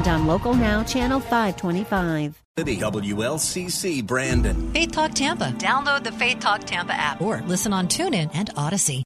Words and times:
and 0.00 0.08
on 0.08 0.26
Local 0.26 0.54
Now, 0.54 0.82
Channel 0.82 1.20
525. 1.20 2.42
The 2.56 2.76
WLCC 2.78 4.06
Brandon. 4.06 4.72
Faith 4.72 4.92
Talk 4.92 5.12
Tampa. 5.12 5.52
Download 5.58 6.02
the 6.02 6.12
Faith 6.12 6.40
Talk 6.40 6.64
Tampa 6.64 6.94
app 6.94 7.20
or 7.20 7.42
listen 7.42 7.72
on 7.72 7.86
TuneIn 7.86 8.30
and 8.34 8.50
Odyssey. 8.56 9.02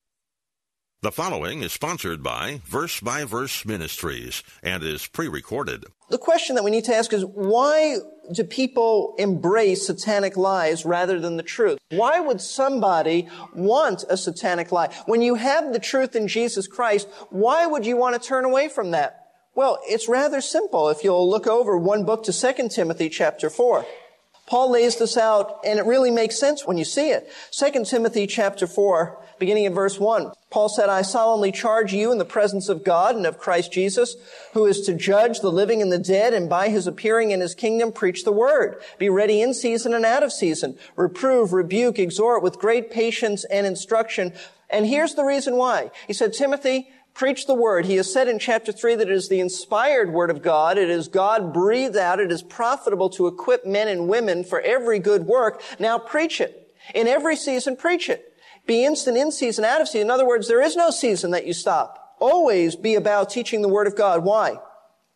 The 1.02 1.12
following 1.12 1.62
is 1.62 1.72
sponsored 1.72 2.22
by 2.22 2.60
Verse 2.64 3.00
by 3.00 3.24
Verse 3.24 3.66
Ministries 3.66 4.42
and 4.62 4.82
is 4.82 5.06
pre 5.06 5.28
recorded. 5.28 5.84
The 6.10 6.18
question 6.18 6.54
that 6.54 6.64
we 6.64 6.70
need 6.70 6.84
to 6.84 6.94
ask 6.94 7.12
is 7.12 7.24
why 7.24 7.96
do 8.32 8.44
people 8.44 9.14
embrace 9.18 9.86
satanic 9.86 10.36
lies 10.36 10.84
rather 10.84 11.20
than 11.20 11.36
the 11.36 11.42
truth? 11.42 11.78
Why 11.90 12.20
would 12.20 12.40
somebody 12.40 13.28
want 13.54 14.04
a 14.08 14.16
satanic 14.16 14.72
lie? 14.72 14.94
When 15.06 15.22
you 15.22 15.34
have 15.34 15.72
the 15.72 15.78
truth 15.78 16.16
in 16.16 16.28
Jesus 16.28 16.66
Christ, 16.66 17.08
why 17.30 17.66
would 17.66 17.84
you 17.84 17.96
want 17.96 18.20
to 18.20 18.28
turn 18.28 18.44
away 18.44 18.68
from 18.68 18.92
that? 18.92 19.23
Well, 19.56 19.78
it's 19.84 20.08
rather 20.08 20.40
simple 20.40 20.88
if 20.88 21.04
you'll 21.04 21.30
look 21.30 21.46
over 21.46 21.78
one 21.78 22.04
book 22.04 22.24
to 22.24 22.32
2 22.32 22.68
Timothy 22.70 23.08
chapter 23.08 23.48
4. 23.48 23.86
Paul 24.46 24.72
lays 24.72 24.96
this 24.96 25.16
out 25.16 25.60
and 25.64 25.78
it 25.78 25.86
really 25.86 26.10
makes 26.10 26.38
sense 26.38 26.66
when 26.66 26.76
you 26.76 26.84
see 26.84 27.10
it. 27.10 27.32
2 27.52 27.84
Timothy 27.84 28.26
chapter 28.26 28.66
4, 28.66 29.16
beginning 29.38 29.64
in 29.64 29.72
verse 29.72 29.98
1. 30.00 30.32
Paul 30.50 30.68
said, 30.68 30.88
I 30.88 31.02
solemnly 31.02 31.52
charge 31.52 31.94
you 31.94 32.10
in 32.10 32.18
the 32.18 32.24
presence 32.24 32.68
of 32.68 32.82
God 32.82 33.14
and 33.14 33.26
of 33.26 33.38
Christ 33.38 33.72
Jesus, 33.72 34.16
who 34.54 34.66
is 34.66 34.80
to 34.82 34.92
judge 34.92 35.38
the 35.38 35.52
living 35.52 35.80
and 35.80 35.90
the 35.90 35.98
dead, 35.98 36.34
and 36.34 36.48
by 36.48 36.68
his 36.68 36.88
appearing 36.88 37.30
in 37.30 37.40
his 37.40 37.54
kingdom 37.54 37.92
preach 37.92 38.24
the 38.24 38.32
word. 38.32 38.82
Be 38.98 39.08
ready 39.08 39.40
in 39.40 39.54
season 39.54 39.94
and 39.94 40.04
out 40.04 40.24
of 40.24 40.32
season. 40.32 40.76
Reprove, 40.96 41.52
rebuke, 41.52 42.00
exhort 42.00 42.42
with 42.42 42.58
great 42.58 42.90
patience 42.90 43.44
and 43.44 43.66
instruction. 43.66 44.32
And 44.68 44.84
here's 44.84 45.14
the 45.14 45.24
reason 45.24 45.56
why. 45.56 45.90
He 46.06 46.12
said, 46.12 46.32
Timothy, 46.32 46.88
preach 47.14 47.46
the 47.46 47.54
word. 47.54 47.86
He 47.86 47.96
has 47.96 48.12
said 48.12 48.28
in 48.28 48.38
chapter 48.38 48.72
3 48.72 48.96
that 48.96 49.08
it 49.08 49.14
is 49.14 49.28
the 49.28 49.40
inspired 49.40 50.12
word 50.12 50.30
of 50.30 50.42
God. 50.42 50.76
It 50.76 50.90
is 50.90 51.08
God 51.08 51.54
breathed 51.54 51.96
out. 51.96 52.20
It 52.20 52.32
is 52.32 52.42
profitable 52.42 53.08
to 53.10 53.26
equip 53.26 53.64
men 53.64 53.88
and 53.88 54.08
women 54.08 54.44
for 54.44 54.60
every 54.60 54.98
good 54.98 55.24
work. 55.26 55.62
Now 55.78 55.98
preach 55.98 56.40
it. 56.40 56.74
In 56.94 57.06
every 57.06 57.36
season, 57.36 57.76
preach 57.76 58.10
it. 58.10 58.32
Be 58.66 58.84
instant 58.84 59.16
in 59.16 59.30
season, 59.30 59.64
out 59.64 59.80
of 59.80 59.88
season. 59.88 60.08
In 60.08 60.10
other 60.10 60.26
words, 60.26 60.48
there 60.48 60.62
is 60.62 60.76
no 60.76 60.90
season 60.90 61.30
that 61.30 61.46
you 61.46 61.52
stop. 61.52 62.16
Always 62.18 62.76
be 62.76 62.94
about 62.94 63.30
teaching 63.30 63.62
the 63.62 63.68
word 63.68 63.86
of 63.86 63.96
God. 63.96 64.24
Why? 64.24 64.58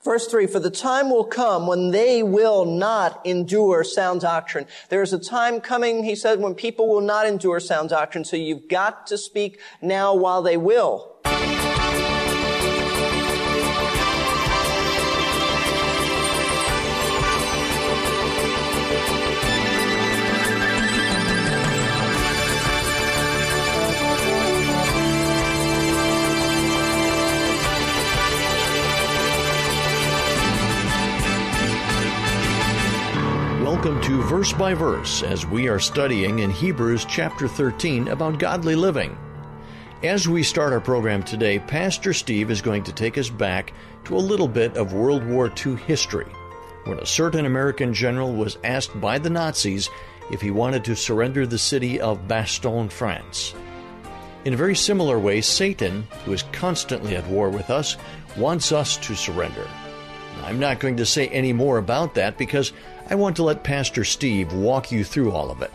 Verse 0.04 0.28
3, 0.28 0.46
for 0.46 0.60
the 0.60 0.70
time 0.70 1.10
will 1.10 1.24
come 1.24 1.66
when 1.66 1.90
they 1.90 2.22
will 2.22 2.64
not 2.64 3.20
endure 3.26 3.82
sound 3.82 4.20
doctrine. 4.20 4.66
There 4.90 5.02
is 5.02 5.12
a 5.12 5.18
time 5.18 5.60
coming, 5.60 6.04
he 6.04 6.14
said, 6.14 6.38
when 6.38 6.54
people 6.54 6.88
will 6.88 7.00
not 7.00 7.26
endure 7.26 7.58
sound 7.58 7.88
doctrine, 7.88 8.24
so 8.24 8.36
you've 8.36 8.68
got 8.68 9.08
to 9.08 9.18
speak 9.18 9.58
now 9.82 10.14
while 10.14 10.40
they 10.40 10.56
will. 10.56 11.16
Welcome 33.88 34.06
to 34.18 34.22
Verse 34.24 34.52
by 34.52 34.74
Verse 34.74 35.22
as 35.22 35.46
we 35.46 35.66
are 35.66 35.78
studying 35.78 36.40
in 36.40 36.50
Hebrews 36.50 37.06
chapter 37.06 37.48
13 37.48 38.08
about 38.08 38.38
godly 38.38 38.74
living. 38.74 39.16
As 40.02 40.28
we 40.28 40.42
start 40.42 40.74
our 40.74 40.80
program 40.80 41.22
today, 41.22 41.58
Pastor 41.58 42.12
Steve 42.12 42.50
is 42.50 42.60
going 42.60 42.84
to 42.84 42.92
take 42.92 43.16
us 43.16 43.30
back 43.30 43.72
to 44.04 44.14
a 44.14 44.18
little 44.18 44.46
bit 44.46 44.76
of 44.76 44.92
World 44.92 45.24
War 45.24 45.50
II 45.66 45.76
history 45.76 46.26
when 46.84 46.98
a 46.98 47.06
certain 47.06 47.46
American 47.46 47.94
general 47.94 48.34
was 48.34 48.58
asked 48.62 49.00
by 49.00 49.18
the 49.18 49.30
Nazis 49.30 49.88
if 50.30 50.42
he 50.42 50.50
wanted 50.50 50.84
to 50.84 50.94
surrender 50.94 51.46
the 51.46 51.56
city 51.56 51.98
of 51.98 52.28
Bastogne, 52.28 52.90
France. 52.90 53.54
In 54.44 54.52
a 54.52 54.58
very 54.58 54.76
similar 54.76 55.18
way, 55.18 55.40
Satan, 55.40 56.06
who 56.26 56.34
is 56.34 56.42
constantly 56.52 57.16
at 57.16 57.26
war 57.28 57.48
with 57.48 57.70
us, 57.70 57.96
wants 58.36 58.70
us 58.70 58.98
to 58.98 59.16
surrender. 59.16 59.66
I'm 60.44 60.60
not 60.60 60.78
going 60.78 60.96
to 60.98 61.06
say 61.06 61.28
any 61.28 61.52
more 61.52 61.78
about 61.78 62.14
that 62.14 62.38
because 62.38 62.72
I 63.10 63.14
want 63.14 63.36
to 63.36 63.42
let 63.42 63.62
Pastor 63.62 64.04
Steve 64.04 64.52
walk 64.52 64.92
you 64.92 65.02
through 65.02 65.32
all 65.32 65.50
of 65.50 65.62
it. 65.62 65.72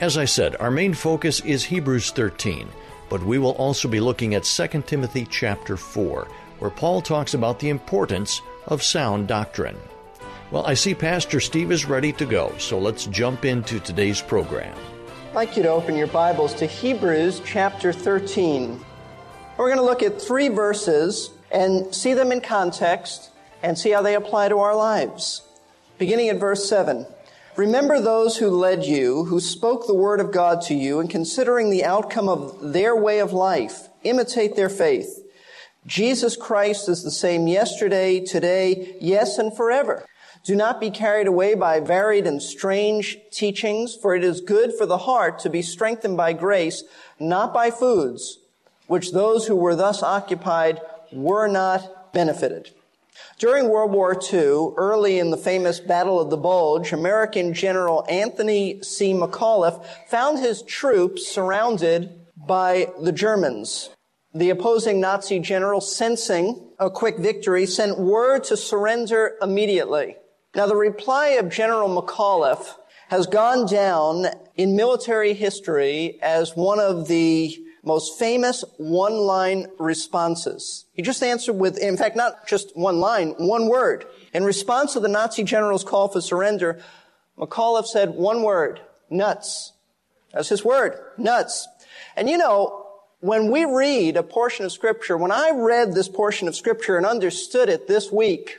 As 0.00 0.18
I 0.18 0.24
said, 0.24 0.56
our 0.56 0.72
main 0.72 0.92
focus 0.92 1.38
is 1.42 1.62
Hebrews 1.62 2.10
13, 2.10 2.68
but 3.08 3.22
we 3.22 3.38
will 3.38 3.52
also 3.52 3.86
be 3.86 4.00
looking 4.00 4.34
at 4.34 4.42
2 4.42 4.82
Timothy 4.82 5.24
chapter 5.30 5.76
4, 5.76 6.26
where 6.58 6.70
Paul 6.70 7.00
talks 7.00 7.34
about 7.34 7.60
the 7.60 7.68
importance 7.68 8.42
of 8.66 8.82
sound 8.82 9.28
doctrine. 9.28 9.76
Well, 10.50 10.66
I 10.66 10.74
see 10.74 10.96
Pastor 10.96 11.38
Steve 11.38 11.70
is 11.70 11.84
ready 11.84 12.12
to 12.14 12.26
go, 12.26 12.52
so 12.58 12.76
let's 12.76 13.06
jump 13.06 13.44
into 13.44 13.78
today's 13.78 14.20
program. 14.20 14.76
I'd 15.28 15.34
like 15.36 15.56
you 15.56 15.62
to 15.62 15.68
open 15.70 15.94
your 15.94 16.08
Bibles 16.08 16.54
to 16.54 16.66
Hebrews 16.66 17.40
chapter 17.44 17.92
13. 17.92 18.84
We're 19.56 19.68
going 19.68 19.76
to 19.76 19.84
look 19.84 20.02
at 20.02 20.20
three 20.20 20.48
verses 20.48 21.30
and 21.52 21.94
see 21.94 22.14
them 22.14 22.32
in 22.32 22.40
context 22.40 23.30
and 23.62 23.78
see 23.78 23.90
how 23.90 24.02
they 24.02 24.16
apply 24.16 24.48
to 24.48 24.58
our 24.58 24.74
lives. 24.74 25.42
Beginning 26.02 26.30
at 26.30 26.40
verse 26.40 26.68
7. 26.68 27.06
Remember 27.54 28.00
those 28.00 28.38
who 28.38 28.50
led 28.50 28.84
you, 28.84 29.26
who 29.26 29.38
spoke 29.38 29.86
the 29.86 29.94
word 29.94 30.18
of 30.18 30.32
God 30.32 30.60
to 30.62 30.74
you, 30.74 30.98
and 30.98 31.08
considering 31.08 31.70
the 31.70 31.84
outcome 31.84 32.28
of 32.28 32.72
their 32.72 32.96
way 32.96 33.20
of 33.20 33.32
life, 33.32 33.86
imitate 34.02 34.56
their 34.56 34.68
faith. 34.68 35.22
Jesus 35.86 36.34
Christ 36.34 36.88
is 36.88 37.04
the 37.04 37.12
same 37.12 37.46
yesterday, 37.46 38.18
today, 38.18 38.96
yes, 39.00 39.38
and 39.38 39.56
forever. 39.56 40.04
Do 40.42 40.56
not 40.56 40.80
be 40.80 40.90
carried 40.90 41.28
away 41.28 41.54
by 41.54 41.78
varied 41.78 42.26
and 42.26 42.42
strange 42.42 43.18
teachings, 43.30 43.94
for 43.94 44.16
it 44.16 44.24
is 44.24 44.40
good 44.40 44.74
for 44.76 44.86
the 44.86 44.98
heart 44.98 45.38
to 45.38 45.50
be 45.50 45.62
strengthened 45.62 46.16
by 46.16 46.32
grace, 46.32 46.82
not 47.20 47.54
by 47.54 47.70
foods, 47.70 48.40
which 48.88 49.12
those 49.12 49.46
who 49.46 49.54
were 49.54 49.76
thus 49.76 50.02
occupied 50.02 50.80
were 51.12 51.46
not 51.46 52.12
benefited. 52.12 52.72
During 53.38 53.68
World 53.68 53.92
War 53.92 54.18
II, 54.32 54.74
early 54.76 55.18
in 55.18 55.30
the 55.30 55.36
famous 55.36 55.80
Battle 55.80 56.20
of 56.20 56.30
the 56.30 56.36
Bulge, 56.36 56.92
American 56.92 57.52
General 57.54 58.04
Anthony 58.08 58.80
C. 58.82 59.12
McAuliffe 59.12 59.84
found 60.08 60.38
his 60.38 60.62
troops 60.62 61.26
surrounded 61.26 62.20
by 62.36 62.88
the 63.00 63.12
Germans. 63.12 63.90
The 64.34 64.50
opposing 64.50 65.00
Nazi 65.00 65.40
general, 65.40 65.80
sensing 65.80 66.70
a 66.78 66.88
quick 66.88 67.18
victory, 67.18 67.66
sent 67.66 67.98
word 67.98 68.44
to 68.44 68.56
surrender 68.56 69.36
immediately. 69.42 70.16
Now, 70.54 70.66
the 70.66 70.76
reply 70.76 71.28
of 71.30 71.50
General 71.50 71.88
McAuliffe 71.88 72.76
has 73.08 73.26
gone 73.26 73.66
down 73.66 74.26
in 74.54 74.74
military 74.74 75.34
history 75.34 76.18
as 76.22 76.56
one 76.56 76.80
of 76.80 77.08
the 77.08 77.61
most 77.82 78.18
famous 78.18 78.64
one-line 78.76 79.66
responses. 79.78 80.86
He 80.92 81.02
just 81.02 81.22
answered 81.22 81.54
with, 81.54 81.78
in 81.78 81.96
fact, 81.96 82.16
not 82.16 82.46
just 82.46 82.76
one 82.76 83.00
line, 83.00 83.34
one 83.38 83.68
word. 83.68 84.06
In 84.32 84.44
response 84.44 84.92
to 84.92 85.00
the 85.00 85.08
Nazi 85.08 85.42
general's 85.42 85.84
call 85.84 86.08
for 86.08 86.20
surrender, 86.20 86.80
McAuliffe 87.36 87.86
said 87.86 88.10
one 88.10 88.42
word, 88.42 88.80
nuts. 89.10 89.72
That's 90.32 90.48
his 90.48 90.64
word, 90.64 90.98
nuts. 91.18 91.66
And 92.16 92.28
you 92.28 92.38
know, 92.38 92.86
when 93.20 93.50
we 93.50 93.64
read 93.64 94.16
a 94.16 94.22
portion 94.22 94.64
of 94.64 94.72
scripture, 94.72 95.16
when 95.16 95.32
I 95.32 95.50
read 95.54 95.94
this 95.94 96.08
portion 96.08 96.48
of 96.48 96.56
scripture 96.56 96.96
and 96.96 97.06
understood 97.06 97.68
it 97.68 97.88
this 97.88 98.10
week, 98.12 98.58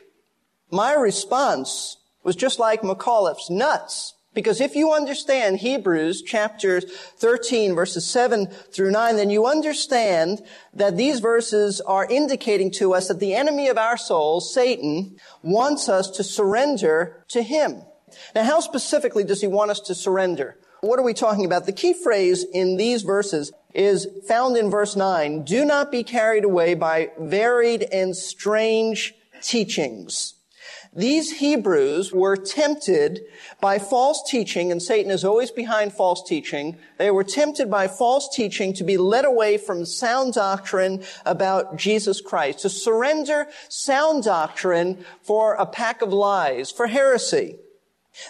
my 0.70 0.94
response 0.94 1.98
was 2.22 2.36
just 2.36 2.58
like 2.58 2.82
McAuliffe's, 2.82 3.50
nuts. 3.50 4.14
Because 4.34 4.60
if 4.60 4.74
you 4.74 4.92
understand 4.92 5.58
Hebrews 5.58 6.22
chapter 6.22 6.80
13 6.80 7.74
verses 7.74 8.04
7 8.04 8.46
through 8.46 8.90
9, 8.90 9.16
then 9.16 9.30
you 9.30 9.46
understand 9.46 10.42
that 10.74 10.96
these 10.96 11.20
verses 11.20 11.80
are 11.80 12.06
indicating 12.06 12.70
to 12.72 12.94
us 12.94 13.08
that 13.08 13.20
the 13.20 13.34
enemy 13.34 13.68
of 13.68 13.78
our 13.78 13.96
souls, 13.96 14.52
Satan, 14.52 15.16
wants 15.42 15.88
us 15.88 16.10
to 16.10 16.24
surrender 16.24 17.24
to 17.28 17.42
him. 17.42 17.82
Now, 18.34 18.44
how 18.44 18.60
specifically 18.60 19.24
does 19.24 19.40
he 19.40 19.46
want 19.46 19.70
us 19.70 19.80
to 19.80 19.94
surrender? 19.94 20.58
What 20.80 20.98
are 20.98 21.04
we 21.04 21.14
talking 21.14 21.46
about? 21.46 21.66
The 21.66 21.72
key 21.72 21.94
phrase 21.94 22.44
in 22.44 22.76
these 22.76 23.02
verses 23.02 23.52
is 23.72 24.06
found 24.28 24.56
in 24.56 24.70
verse 24.70 24.96
9. 24.96 25.44
Do 25.44 25.64
not 25.64 25.90
be 25.90 26.04
carried 26.04 26.44
away 26.44 26.74
by 26.74 27.10
varied 27.18 27.82
and 27.90 28.14
strange 28.14 29.14
teachings. 29.40 30.34
These 30.96 31.38
Hebrews 31.38 32.12
were 32.12 32.36
tempted 32.36 33.24
by 33.60 33.80
false 33.80 34.22
teaching, 34.28 34.70
and 34.70 34.80
Satan 34.80 35.10
is 35.10 35.24
always 35.24 35.50
behind 35.50 35.92
false 35.92 36.22
teaching. 36.22 36.76
They 36.98 37.10
were 37.10 37.24
tempted 37.24 37.68
by 37.68 37.88
false 37.88 38.28
teaching 38.32 38.72
to 38.74 38.84
be 38.84 38.96
led 38.96 39.24
away 39.24 39.58
from 39.58 39.86
sound 39.86 40.34
doctrine 40.34 41.02
about 41.26 41.76
Jesus 41.76 42.20
Christ, 42.20 42.60
to 42.60 42.68
surrender 42.68 43.48
sound 43.68 44.22
doctrine 44.22 45.04
for 45.22 45.54
a 45.54 45.66
pack 45.66 46.00
of 46.00 46.12
lies, 46.12 46.70
for 46.70 46.86
heresy. 46.86 47.56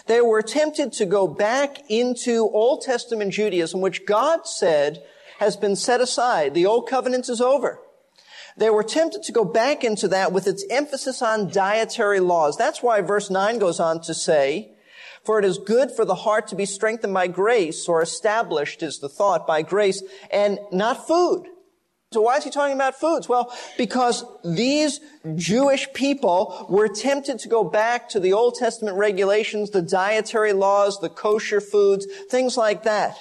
They 0.07 0.21
were 0.21 0.41
tempted 0.41 0.91
to 0.93 1.05
go 1.05 1.27
back 1.27 1.77
into 1.87 2.49
Old 2.49 2.81
Testament 2.81 3.33
Judaism, 3.33 3.81
which 3.81 4.07
God 4.07 4.47
said 4.47 5.03
has 5.37 5.55
been 5.55 5.75
set 5.75 6.01
aside. 6.01 6.55
The 6.55 6.65
Old 6.65 6.89
Covenant 6.89 7.29
is 7.29 7.41
over. 7.41 7.79
They 8.57 8.69
were 8.69 8.83
tempted 8.83 9.23
to 9.23 9.31
go 9.31 9.43
back 9.43 9.83
into 9.83 10.07
that 10.09 10.31
with 10.31 10.47
its 10.47 10.63
emphasis 10.69 11.21
on 11.21 11.51
dietary 11.51 12.21
laws. 12.21 12.55
That's 12.55 12.81
why 12.81 13.01
verse 13.01 13.29
9 13.29 13.59
goes 13.59 13.79
on 13.79 14.01
to 14.03 14.13
say, 14.13 14.71
for 15.25 15.39
it 15.39 15.45
is 15.45 15.57
good 15.57 15.91
for 15.91 16.05
the 16.05 16.15
heart 16.15 16.47
to 16.49 16.55
be 16.55 16.65
strengthened 16.65 17.13
by 17.13 17.27
grace, 17.27 17.87
or 17.89 18.01
established 18.01 18.83
is 18.83 18.99
the 18.99 19.09
thought 19.09 19.45
by 19.47 19.61
grace, 19.63 20.03
and 20.31 20.59
not 20.71 21.07
food. 21.07 21.47
So 22.13 22.21
why 22.21 22.37
is 22.37 22.45
he 22.45 22.49
talking 22.49 22.75
about 22.75 22.95
foods? 22.95 23.27
Well, 23.27 23.53
because 23.77 24.23
these 24.45 25.01
Jewish 25.35 25.91
people 25.93 26.65
were 26.69 26.87
tempted 26.87 27.39
to 27.39 27.49
go 27.49 27.63
back 27.63 28.07
to 28.09 28.21
the 28.21 28.31
Old 28.31 28.55
Testament 28.55 28.97
regulations, 28.97 29.71
the 29.71 29.81
dietary 29.81 30.53
laws, 30.53 30.99
the 31.01 31.09
kosher 31.09 31.59
foods, 31.59 32.05
things 32.29 32.55
like 32.55 32.83
that. 32.83 33.17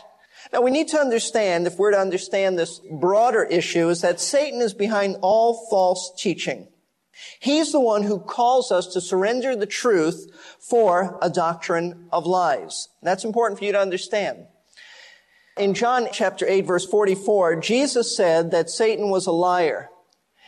Now 0.55 0.61
we 0.61 0.71
need 0.71 0.87
to 0.91 1.01
understand, 1.01 1.67
if 1.67 1.79
we're 1.79 1.91
to 1.91 1.99
understand 1.99 2.57
this 2.57 2.81
broader 2.89 3.43
issue, 3.43 3.89
is 3.89 4.03
that 4.03 4.21
Satan 4.21 4.61
is 4.61 4.73
behind 4.73 5.17
all 5.21 5.67
false 5.69 6.13
teaching. 6.17 6.69
He's 7.41 7.73
the 7.73 7.81
one 7.81 8.05
who 8.05 8.21
calls 8.21 8.71
us 8.71 8.87
to 8.93 9.01
surrender 9.01 9.57
the 9.57 9.67
truth 9.67 10.31
for 10.61 11.19
a 11.21 11.29
doctrine 11.29 12.07
of 12.13 12.25
lies. 12.25 12.89
That's 13.03 13.25
important 13.25 13.59
for 13.59 13.65
you 13.65 13.73
to 13.73 13.81
understand. 13.81 14.47
In 15.59 15.75
John 15.75 16.07
chapter 16.13 16.47
8 16.47 16.67
verse 16.67 16.87
44, 16.87 17.57
Jesus 17.57 18.17
said 18.17 18.53
that 18.53 18.71
Satan 18.71 19.11
was 19.11 19.27
a 19.27 19.33
liar. 19.33 19.91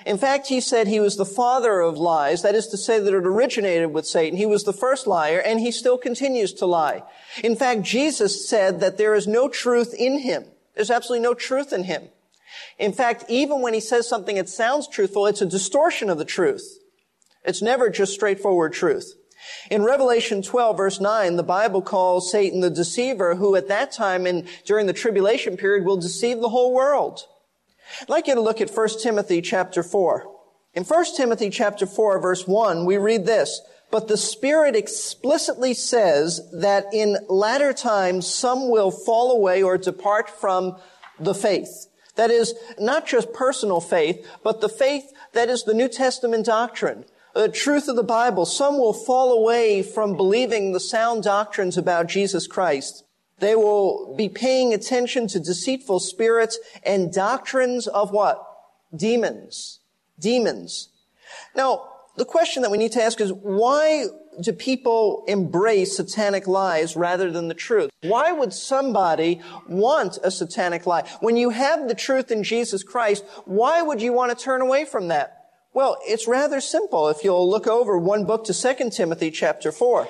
In 0.07 0.19
fact, 0.19 0.47
he 0.47 0.61
said 0.61 0.87
he 0.87 1.01
was 1.01 1.17
the 1.17 1.25
father 1.25 1.81
of 1.81 1.99
lies. 1.99 2.43
That 2.43 2.55
is 2.55 2.69
to 2.69 2.77
say 2.77 3.01
that 3.01 3.13
it 3.13 3.27
originated 3.27 3.93
with 3.93 4.07
Satan. 4.07 4.39
He 4.39 4.47
was 4.47 4.63
the 4.63 4.73
first 4.73 5.09
liar 5.09 5.41
and 5.41 5.59
he 5.59 5.73
still 5.73 5.99
continues 5.99 6.53
to 6.55 6.67
lie. 6.67 7.03
In 7.43 7.57
fact, 7.57 7.83
Jesus 7.83 8.49
said 8.49 8.79
that 8.79 8.99
there 8.99 9.17
is 9.17 9.27
no 9.27 9.49
truth 9.49 9.93
in 9.93 10.21
him. 10.21 10.45
There's 10.77 10.93
absolutely 10.93 11.25
no 11.25 11.35
truth 11.35 11.73
in 11.73 11.85
him. 11.85 12.05
In 12.79 12.93
fact, 12.93 13.25
even 13.29 13.63
when 13.63 13.75
he 13.75 13.81
says 13.81 14.09
something 14.09 14.37
that 14.37 14.49
sounds 14.49 14.87
truthful, 14.87 15.27
it's 15.27 15.43
a 15.43 15.47
distortion 15.47 16.09
of 16.09 16.19
the 16.19 16.25
truth. 16.25 16.79
It's 17.45 17.61
never 17.61 17.91
just 17.91 18.15
straightforward 18.15 18.75
truth. 18.75 19.13
In 19.73 19.83
Revelation 19.83 20.41
12 20.41 20.77
verse 20.77 21.01
9, 21.01 21.35
the 21.35 21.43
Bible 21.43 21.83
calls 21.83 22.31
Satan 22.31 22.61
the 22.61 22.71
deceiver 22.71 23.35
who 23.35 23.57
at 23.57 23.67
that 23.67 23.91
time 23.91 24.25
and 24.25 24.47
during 24.65 24.87
the 24.87 24.93
tribulation 24.93 25.57
period 25.57 25.85
will 25.85 25.97
deceive 25.97 26.39
the 26.39 26.51
whole 26.51 26.73
world. 26.73 27.25
I'd 28.03 28.09
like 28.09 28.27
you 28.27 28.35
to 28.35 28.41
look 28.41 28.61
at 28.61 28.71
1 28.71 28.89
Timothy 29.03 29.41
chapter 29.41 29.83
4. 29.83 30.33
In 30.75 30.85
1 30.85 31.05
Timothy 31.17 31.51
chapter 31.51 31.87
4 31.87 32.21
verse 32.21 32.47
1, 32.47 32.85
we 32.85 32.97
read 32.99 33.27
this, 33.27 33.61
but 33.91 34.09
the 34.09 34.17
Spirit 34.17 34.77
explicitly 34.77 35.73
says 35.73 36.41
that 36.53 36.87
in 36.93 37.17
latter 37.29 37.73
times 37.73 38.27
some 38.27 38.69
will 38.71 38.91
fall 38.91 39.31
away 39.31 39.63
or 39.63 39.79
depart 39.79 40.29
from 40.29 40.77
the 41.19 41.35
faith. 41.35 41.87
That 42.17 42.31
is, 42.31 42.55
not 42.79 43.07
just 43.07 43.33
personal 43.33 43.81
faith, 43.81 44.27
but 44.43 44.61
the 44.61 44.69
faith 44.69 45.05
that 45.33 45.49
is 45.49 45.65
the 45.65 45.75
New 45.75 45.89
Testament 45.89 46.47
doctrine, 46.47 47.05
the 47.35 47.49
truth 47.49 47.89
of 47.89 47.97
the 47.97 48.03
Bible. 48.03 48.47
Some 48.47 48.79
will 48.79 48.95
fall 48.95 49.33
away 49.33 49.83
from 49.83 50.17
believing 50.17 50.73
the 50.73 50.81
sound 50.81 51.23
doctrines 51.23 51.77
about 51.77 52.07
Jesus 52.07 52.47
Christ. 52.47 53.05
They 53.39 53.55
will 53.55 54.15
be 54.17 54.29
paying 54.29 54.73
attention 54.73 55.27
to 55.29 55.41
deceitful 55.41 56.01
spirits 56.01 56.59
and 56.83 57.13
doctrines 57.13 57.87
of 57.87 58.11
what? 58.11 58.43
Demons. 58.95 59.81
Demons. 60.19 60.89
Now, 61.55 61.89
the 62.17 62.25
question 62.25 62.63
that 62.63 62.71
we 62.71 62.79
need 62.79 62.93
to 62.93 63.03
ask 63.03 63.21
is 63.21 63.33
why 63.33 64.07
do 64.41 64.53
people 64.53 65.25
embrace 65.29 65.97
satanic 65.97 66.47
lies 66.47 66.97
rather 66.97 67.31
than 67.31 67.49
the 67.49 67.55
truth? 67.55 67.91
Why 68.03 68.33
would 68.33 68.53
somebody 68.53 69.41
want 69.69 70.19
a 70.23 70.31
satanic 70.31 70.87
lie? 70.87 71.09
When 71.21 71.37
you 71.37 71.51
have 71.51 71.89
the 71.89 71.95
truth 71.95 72.31
in 72.31 72.43
Jesus 72.43 72.83
Christ, 72.83 73.25
why 73.45 73.83
would 73.83 74.01
you 74.01 74.13
want 74.13 74.37
to 74.37 74.45
turn 74.45 74.61
away 74.63 74.85
from 74.85 75.09
that? 75.09 75.33
Well, 75.75 75.99
it's 76.03 76.27
rather 76.27 76.61
simple 76.63 77.09
if 77.09 77.23
you'll 77.23 77.51
look 77.51 77.67
over 77.67 77.99
one 77.99 78.25
book 78.25 78.45
to 78.45 78.55
2 78.55 78.91
Timothy 78.91 79.31
chapter 79.31 79.71
4. 79.71 80.09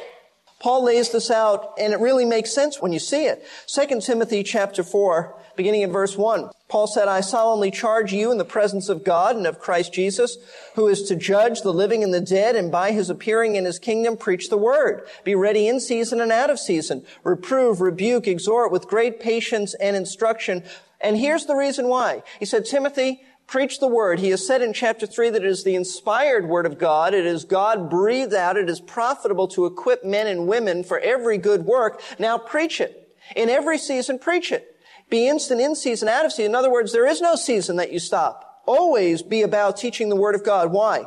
Paul 0.58 0.84
lays 0.84 1.10
this 1.10 1.30
out, 1.30 1.74
and 1.78 1.92
it 1.92 2.00
really 2.00 2.24
makes 2.24 2.54
sense 2.54 2.80
when 2.80 2.92
you 2.92 2.98
see 2.98 3.26
it. 3.26 3.46
2 3.66 4.00
Timothy 4.00 4.42
chapter 4.42 4.82
4, 4.82 5.34
beginning 5.54 5.82
in 5.82 5.92
verse 5.92 6.16
1. 6.16 6.48
Paul 6.68 6.86
said, 6.86 7.08
I 7.08 7.20
solemnly 7.20 7.70
charge 7.70 8.12
you 8.12 8.32
in 8.32 8.38
the 8.38 8.44
presence 8.44 8.88
of 8.88 9.04
God 9.04 9.36
and 9.36 9.46
of 9.46 9.60
Christ 9.60 9.92
Jesus, 9.92 10.38
who 10.74 10.88
is 10.88 11.02
to 11.04 11.14
judge 11.14 11.60
the 11.60 11.74
living 11.74 12.02
and 12.02 12.12
the 12.12 12.22
dead, 12.22 12.56
and 12.56 12.72
by 12.72 12.92
his 12.92 13.10
appearing 13.10 13.54
in 13.54 13.66
his 13.66 13.78
kingdom 13.78 14.16
preach 14.16 14.48
the 14.48 14.56
word. 14.56 15.06
Be 15.24 15.34
ready 15.34 15.68
in 15.68 15.78
season 15.78 16.20
and 16.20 16.32
out 16.32 16.50
of 16.50 16.58
season. 16.58 17.04
Reprove, 17.22 17.82
rebuke, 17.82 18.26
exhort 18.26 18.72
with 18.72 18.88
great 18.88 19.20
patience 19.20 19.74
and 19.74 19.94
instruction. 19.94 20.64
And 21.00 21.18
here's 21.18 21.44
the 21.44 21.54
reason 21.54 21.88
why. 21.88 22.22
He 22.38 22.46
said, 22.46 22.64
Timothy, 22.64 23.22
preach 23.46 23.78
the 23.78 23.88
word. 23.88 24.18
He 24.18 24.30
has 24.30 24.46
said 24.46 24.62
in 24.62 24.72
chapter 24.72 25.06
3 25.06 25.30
that 25.30 25.44
it 25.44 25.48
is 25.48 25.64
the 25.64 25.74
inspired 25.74 26.48
word 26.48 26.66
of 26.66 26.78
God. 26.78 27.14
It 27.14 27.26
is 27.26 27.44
God 27.44 27.88
breathed 27.88 28.34
out. 28.34 28.56
It 28.56 28.68
is 28.68 28.80
profitable 28.80 29.48
to 29.48 29.66
equip 29.66 30.04
men 30.04 30.26
and 30.26 30.48
women 30.48 30.82
for 30.82 30.98
every 30.98 31.38
good 31.38 31.64
work. 31.64 32.02
Now 32.18 32.38
preach 32.38 32.80
it. 32.80 33.14
In 33.34 33.48
every 33.48 33.78
season, 33.78 34.18
preach 34.18 34.52
it. 34.52 34.76
Be 35.08 35.28
instant 35.28 35.60
in 35.60 35.74
season, 35.74 36.08
out 36.08 36.24
of 36.24 36.32
season. 36.32 36.52
In 36.52 36.56
other 36.56 36.70
words, 36.70 36.92
there 36.92 37.06
is 37.06 37.20
no 37.20 37.36
season 37.36 37.76
that 37.76 37.92
you 37.92 37.98
stop. 37.98 38.62
Always 38.66 39.22
be 39.22 39.42
about 39.42 39.76
teaching 39.76 40.08
the 40.08 40.16
word 40.16 40.34
of 40.34 40.44
God. 40.44 40.72
Why? 40.72 41.06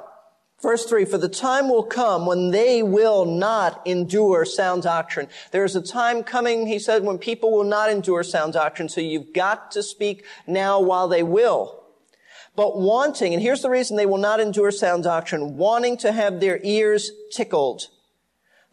Verse 0.62 0.86
3, 0.86 1.06
for 1.06 1.18
the 1.18 1.30
time 1.30 1.70
will 1.70 1.84
come 1.84 2.26
when 2.26 2.52
they 2.52 2.84
will 2.84 3.24
not 3.24 3.82
endure 3.86 4.44
sound 4.44 4.84
doctrine. 4.84 5.28
There 5.52 5.64
is 5.64 5.76
a 5.76 5.82
time 5.82 6.22
coming, 6.22 6.68
he 6.68 6.80
said, 6.80 7.04
when 7.04 7.18
people 7.18 7.52
will 7.52 7.64
not 7.64 7.90
endure 7.90 8.24
sound 8.24 8.54
doctrine, 8.54 8.90
so 8.90 9.00
you've 9.00 9.34
got 9.34 9.72
to 9.72 9.84
speak 9.84 10.26
now 10.46 10.82
while 10.82 11.08
they 11.08 11.24
will 11.24 11.79
but 12.60 12.78
wanting, 12.78 13.34
and 13.34 13.42
here's 13.42 13.62
the 13.62 13.70
reason 13.70 13.96
they 13.96 14.06
will 14.06 14.18
not 14.18 14.42
endure 14.42 14.70
sound 14.70 15.06
doctrine, 15.06 15.56
wanting 15.56 15.96
to 15.96 16.12
have 16.12 16.42
their 16.42 16.60
ears 16.62 17.10
tickled. 17.32 17.84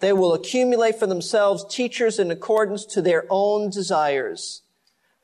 They 0.01 0.13
will 0.13 0.35
accumulate 0.35 0.99
for 0.99 1.07
themselves 1.07 1.65
teachers 1.73 2.19
in 2.19 2.33
accordance 2.33 2.85
to 2.87 3.01
their 3.01 3.27
own 3.31 3.71
desires. 3.71 4.63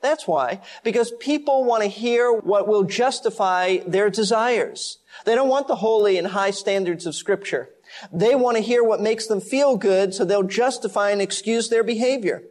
That's 0.01 0.29
why. 0.29 0.61
Because 0.85 1.11
people 1.19 1.65
want 1.65 1.83
to 1.83 1.89
hear 1.89 2.33
what 2.33 2.69
will 2.69 2.85
justify 2.85 3.79
their 3.79 4.09
desires. 4.09 4.99
They 5.25 5.35
don't 5.35 5.49
want 5.49 5.67
the 5.67 5.75
holy 5.75 6.17
and 6.17 6.29
high 6.29 6.53
standards 6.53 7.05
of 7.05 7.17
scripture. 7.17 7.71
They 8.13 8.37
want 8.37 8.59
to 8.59 8.63
hear 8.63 8.85
what 8.85 9.01
makes 9.01 9.27
them 9.27 9.41
feel 9.41 9.77
good 9.77 10.15
so 10.15 10.25
they'll 10.25 10.45
justify 10.45 11.11
and 11.11 11.21
excuse 11.21 11.69
their 11.69 11.83
behavior. 11.83 12.45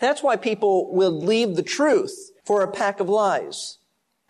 That's 0.00 0.22
why 0.22 0.36
people 0.36 0.90
will 0.94 1.12
leave 1.12 1.54
the 1.54 1.62
truth 1.62 2.30
for 2.46 2.62
a 2.62 2.72
pack 2.72 2.98
of 2.98 3.10
lies. 3.10 3.76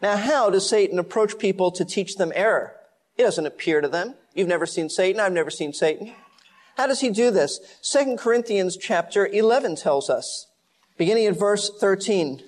Now, 0.03 0.17
how 0.17 0.51
does 0.51 0.69
Satan 0.69 0.99
approach 0.99 1.39
people 1.39 1.71
to 1.73 1.85
teach 1.85 2.17
them 2.17 2.33
error? 2.35 2.75
He 3.17 3.23
doesn't 3.23 3.47
appear 3.47 3.81
to 3.81 3.89
them. 3.89 4.15
You've 4.35 4.49
never 4.49 4.67
seen 4.67 4.89
Satan. 4.89 5.21
I've 5.21 5.33
never 5.33 5.51
seen 5.51 5.73
Satan. 5.73 6.13
How 6.77 6.87
does 6.87 7.01
he 7.01 7.11
do 7.11 7.31
this? 7.31 7.61
2 7.83 8.17
Corinthians 8.17 8.77
chapter 8.77 9.27
11 9.27 9.77
tells 9.77 10.11
us, 10.11 10.49
beginning 10.99 11.27
at 11.27 11.39
verse 11.39 11.71
13. 11.81 12.43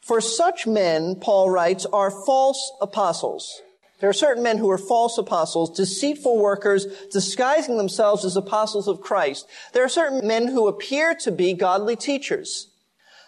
For 0.00 0.20
such 0.20 0.66
men, 0.68 1.16
Paul 1.16 1.50
writes, 1.50 1.84
are 1.86 2.12
false 2.12 2.72
apostles. 2.80 3.60
There 3.98 4.10
are 4.10 4.14
certain 4.14 4.42
men 4.42 4.58
who 4.58 4.70
are 4.70 4.78
false 4.78 5.18
apostles, 5.18 5.76
deceitful 5.76 6.38
workers, 6.38 6.86
disguising 7.10 7.76
themselves 7.76 8.24
as 8.24 8.36
apostles 8.36 8.86
of 8.86 9.00
Christ. 9.00 9.48
There 9.72 9.84
are 9.84 9.88
certain 9.88 10.26
men 10.26 10.48
who 10.48 10.68
appear 10.68 11.14
to 11.16 11.32
be 11.32 11.54
godly 11.54 11.96
teachers. 11.96 12.68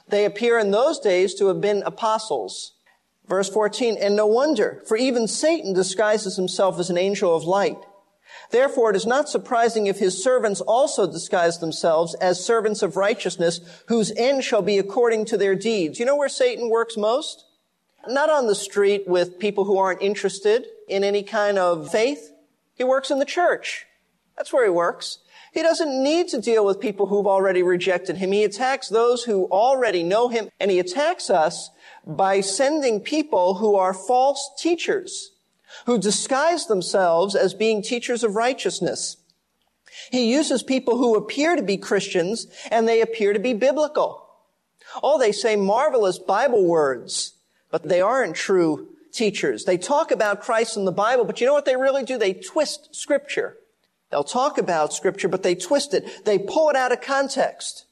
They 0.06 0.24
appear 0.24 0.58
in 0.58 0.70
those 0.70 1.00
days 1.00 1.34
to 1.34 1.48
have 1.48 1.60
been 1.60 1.82
apostles. 1.84 2.74
Verse 3.28 3.50
14, 3.50 3.98
and 4.00 4.16
no 4.16 4.26
wonder, 4.26 4.82
for 4.86 4.96
even 4.96 5.28
Satan 5.28 5.74
disguises 5.74 6.36
himself 6.36 6.78
as 6.78 6.88
an 6.88 6.96
angel 6.96 7.36
of 7.36 7.44
light. 7.44 7.78
Therefore, 8.50 8.90
it 8.90 8.96
is 8.96 9.06
not 9.06 9.28
surprising 9.28 9.86
if 9.86 9.98
his 9.98 10.22
servants 10.22 10.62
also 10.62 11.10
disguise 11.10 11.58
themselves 11.58 12.14
as 12.14 12.44
servants 12.44 12.82
of 12.82 12.96
righteousness, 12.96 13.60
whose 13.88 14.12
end 14.16 14.44
shall 14.44 14.62
be 14.62 14.78
according 14.78 15.26
to 15.26 15.36
their 15.36 15.54
deeds. 15.54 15.98
You 15.98 16.06
know 16.06 16.16
where 16.16 16.30
Satan 16.30 16.70
works 16.70 16.96
most? 16.96 17.44
Not 18.06 18.30
on 18.30 18.46
the 18.46 18.54
street 18.54 19.06
with 19.06 19.38
people 19.38 19.64
who 19.64 19.76
aren't 19.76 20.00
interested 20.00 20.66
in 20.88 21.04
any 21.04 21.22
kind 21.22 21.58
of 21.58 21.90
faith. 21.90 22.32
He 22.74 22.84
works 22.84 23.10
in 23.10 23.18
the 23.18 23.26
church. 23.26 23.86
That's 24.36 24.52
where 24.52 24.64
he 24.64 24.70
works. 24.70 25.18
He 25.58 25.64
doesn't 25.64 26.04
need 26.04 26.28
to 26.28 26.40
deal 26.40 26.64
with 26.64 26.78
people 26.78 27.06
who've 27.06 27.26
already 27.26 27.64
rejected 27.64 28.18
him. 28.18 28.30
He 28.30 28.44
attacks 28.44 28.88
those 28.88 29.24
who 29.24 29.46
already 29.46 30.04
know 30.04 30.28
him, 30.28 30.50
and 30.60 30.70
he 30.70 30.78
attacks 30.78 31.30
us 31.30 31.70
by 32.06 32.42
sending 32.42 33.00
people 33.00 33.54
who 33.54 33.74
are 33.74 33.92
false 33.92 34.52
teachers, 34.56 35.32
who 35.86 35.98
disguise 35.98 36.66
themselves 36.66 37.34
as 37.34 37.54
being 37.54 37.82
teachers 37.82 38.22
of 38.22 38.36
righteousness. 38.36 39.16
He 40.12 40.30
uses 40.30 40.62
people 40.62 40.96
who 40.96 41.16
appear 41.16 41.56
to 41.56 41.62
be 41.64 41.76
Christians 41.76 42.46
and 42.70 42.86
they 42.86 43.00
appear 43.00 43.32
to 43.32 43.40
be 43.40 43.52
biblical. 43.52 44.28
Oh, 45.02 45.18
they 45.18 45.32
say 45.32 45.56
marvelous 45.56 46.20
Bible 46.20 46.64
words, 46.64 47.32
but 47.72 47.82
they 47.82 48.00
aren't 48.00 48.36
true 48.36 48.90
teachers. 49.12 49.64
They 49.64 49.76
talk 49.76 50.12
about 50.12 50.40
Christ 50.40 50.76
in 50.76 50.84
the 50.84 50.92
Bible, 50.92 51.24
but 51.24 51.40
you 51.40 51.48
know 51.48 51.52
what 51.52 51.64
they 51.64 51.74
really 51.74 52.04
do? 52.04 52.16
They 52.16 52.32
twist 52.32 52.94
scripture. 52.94 53.56
They'll 54.10 54.24
talk 54.24 54.58
about 54.58 54.92
scripture, 54.92 55.28
but 55.28 55.42
they 55.42 55.54
twist 55.54 55.94
it. 55.94 56.24
They 56.24 56.38
pull 56.38 56.70
it 56.70 56.76
out 56.76 56.92
of 56.92 57.00
context. 57.00 57.86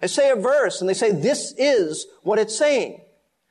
They 0.00 0.06
say 0.06 0.30
a 0.30 0.36
verse 0.36 0.80
and 0.80 0.88
they 0.88 0.94
say, 0.94 1.12
this 1.12 1.52
is 1.58 2.06
what 2.22 2.38
it's 2.38 2.56
saying. 2.56 3.00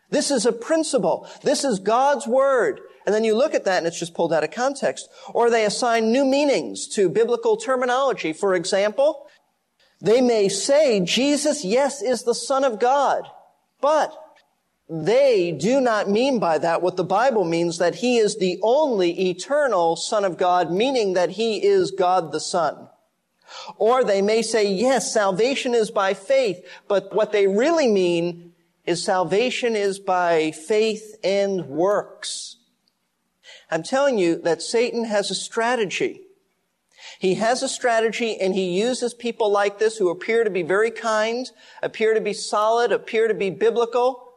This 0.10 0.32
is 0.32 0.46
a 0.46 0.52
principle. 0.52 1.28
This 1.44 1.64
is 1.64 1.80
God's 1.80 2.26
word. 2.26 2.82
And 3.06 3.14
then 3.14 3.24
you 3.24 3.36
look 3.36 3.54
at 3.54 3.66
that 3.66 3.80
and 3.80 3.88
it's 3.88 4.00
just 4.00 4.14
pulled 4.14 4.34
out 4.34 4.44
of 4.44 4.52
context. 4.52 5.08
Or 5.34 5.50
they 5.50 5.66
assign 5.66 6.12
new 6.12 6.26
meanings 6.26 6.88
to 6.96 7.10
biblical 7.10 7.58
terminology. 7.58 8.34
For 8.34 8.56
example, 8.56 9.28
they 10.02 10.22
may 10.22 10.48
say 10.50 11.02
Jesus, 11.02 11.66
yes, 11.66 12.02
is 12.02 12.24
the 12.24 12.36
Son 12.36 12.64
of 12.64 12.80
God, 12.80 13.24
but 13.82 14.18
they 14.90 15.52
do 15.52 15.80
not 15.80 16.10
mean 16.10 16.40
by 16.40 16.58
that 16.58 16.82
what 16.82 16.98
the 16.98 17.04
Bible 17.04 17.46
means, 17.46 17.78
that 17.78 17.96
he 17.96 18.18
is 18.18 18.38
the 18.38 18.60
only 18.64 19.30
eternal 19.30 19.96
Son 19.96 20.26
of 20.26 20.38
God, 20.38 20.72
meaning 20.72 21.14
that 21.14 21.32
he 21.32 21.64
is 21.64 21.92
God 21.92 22.32
the 22.32 22.40
Son. 22.40 22.90
Or 23.78 24.04
they 24.04 24.22
may 24.22 24.42
say, 24.42 24.72
yes, 24.72 25.14
salvation 25.14 25.76
is 25.76 25.92
by 25.92 26.14
faith, 26.14 26.66
but 26.88 27.14
what 27.14 27.32
they 27.32 27.48
really 27.48 27.88
mean 27.88 28.54
is 28.86 29.04
salvation 29.04 29.76
is 29.76 30.00
by 30.00 30.52
faith 30.52 31.16
and 31.24 31.68
works. 31.68 32.58
I'm 33.70 33.84
telling 33.84 34.18
you 34.18 34.42
that 34.42 34.64
Satan 34.64 35.06
has 35.06 35.30
a 35.30 35.36
strategy. 35.36 36.22
He 37.20 37.36
has 37.36 37.62
a 37.62 37.70
strategy 37.70 38.40
and 38.40 38.56
he 38.56 38.80
uses 38.80 39.14
people 39.14 39.52
like 39.52 39.78
this 39.78 39.98
who 39.98 40.10
appear 40.10 40.44
to 40.44 40.50
be 40.50 40.64
very 40.64 40.90
kind, 40.90 41.50
appear 41.84 42.14
to 42.14 42.22
be 42.22 42.34
solid, 42.34 42.92
appear 42.92 43.28
to 43.28 43.34
be 43.34 43.52
biblical. 43.52 44.29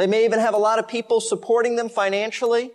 They 0.00 0.06
may 0.06 0.24
even 0.24 0.38
have 0.38 0.54
a 0.54 0.58
lot 0.58 0.78
of 0.78 0.88
people 0.88 1.20
supporting 1.20 1.76
them 1.76 1.90
financially. 1.90 2.70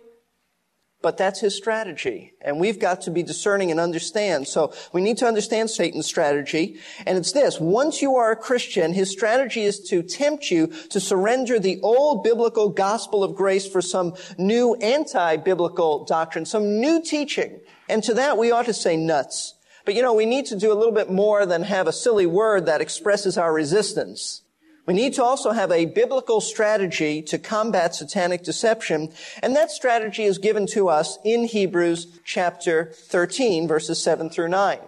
But 1.02 1.18
that's 1.18 1.40
his 1.40 1.56
strategy. 1.56 2.34
And 2.40 2.60
we've 2.60 2.78
got 2.78 3.00
to 3.02 3.10
be 3.10 3.24
discerning 3.24 3.72
and 3.72 3.80
understand. 3.80 4.46
So 4.46 4.72
we 4.92 5.02
need 5.02 5.18
to 5.18 5.26
understand 5.26 5.68
Satan's 5.70 6.06
strategy. 6.06 6.78
And 7.04 7.18
it's 7.18 7.32
this. 7.32 7.58
Once 7.58 8.00
you 8.00 8.14
are 8.14 8.30
a 8.30 8.36
Christian, 8.36 8.92
his 8.92 9.10
strategy 9.10 9.62
is 9.62 9.80
to 9.88 10.04
tempt 10.04 10.52
you 10.52 10.68
to 10.90 11.00
surrender 11.00 11.58
the 11.58 11.80
old 11.82 12.22
biblical 12.22 12.68
gospel 12.68 13.24
of 13.24 13.34
grace 13.34 13.66
for 13.66 13.82
some 13.82 14.14
new 14.38 14.76
anti-biblical 14.76 16.04
doctrine, 16.04 16.46
some 16.46 16.80
new 16.80 17.02
teaching. 17.02 17.58
And 17.88 18.04
to 18.04 18.14
that 18.14 18.38
we 18.38 18.52
ought 18.52 18.66
to 18.66 18.72
say 18.72 18.96
nuts. 18.96 19.54
But 19.84 19.94
you 19.94 20.02
know, 20.02 20.14
we 20.14 20.26
need 20.26 20.46
to 20.46 20.56
do 20.56 20.72
a 20.72 20.78
little 20.78 20.94
bit 20.94 21.10
more 21.10 21.44
than 21.44 21.64
have 21.64 21.88
a 21.88 21.92
silly 21.92 22.26
word 22.26 22.66
that 22.66 22.80
expresses 22.80 23.36
our 23.36 23.52
resistance. 23.52 24.42
We 24.86 24.94
need 24.94 25.14
to 25.14 25.24
also 25.24 25.50
have 25.50 25.72
a 25.72 25.86
biblical 25.86 26.40
strategy 26.40 27.20
to 27.22 27.38
combat 27.38 27.94
satanic 27.94 28.44
deception, 28.44 29.12
and 29.42 29.56
that 29.56 29.72
strategy 29.72 30.22
is 30.22 30.38
given 30.38 30.66
to 30.68 30.88
us 30.88 31.18
in 31.24 31.44
Hebrews 31.44 32.20
chapter 32.24 32.92
13, 32.92 33.66
verses 33.66 34.00
7 34.00 34.30
through 34.30 34.48
9. 34.48 34.78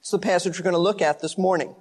It's 0.00 0.10
the 0.10 0.18
passage 0.18 0.58
we're 0.58 0.64
going 0.64 0.74
to 0.74 0.78
look 0.78 1.00
at 1.00 1.20
this 1.20 1.38
morning. 1.38 1.74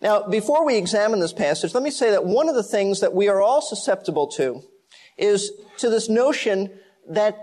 Now, 0.00 0.26
before 0.26 0.64
we 0.64 0.76
examine 0.76 1.20
this 1.20 1.34
passage, 1.34 1.74
let 1.74 1.82
me 1.82 1.90
say 1.90 2.10
that 2.10 2.24
one 2.24 2.48
of 2.48 2.54
the 2.54 2.62
things 2.62 3.00
that 3.00 3.14
we 3.14 3.28
are 3.28 3.42
all 3.42 3.60
susceptible 3.60 4.26
to 4.28 4.62
is 5.18 5.52
to 5.76 5.90
this 5.90 6.08
notion 6.08 6.70
that 7.08 7.36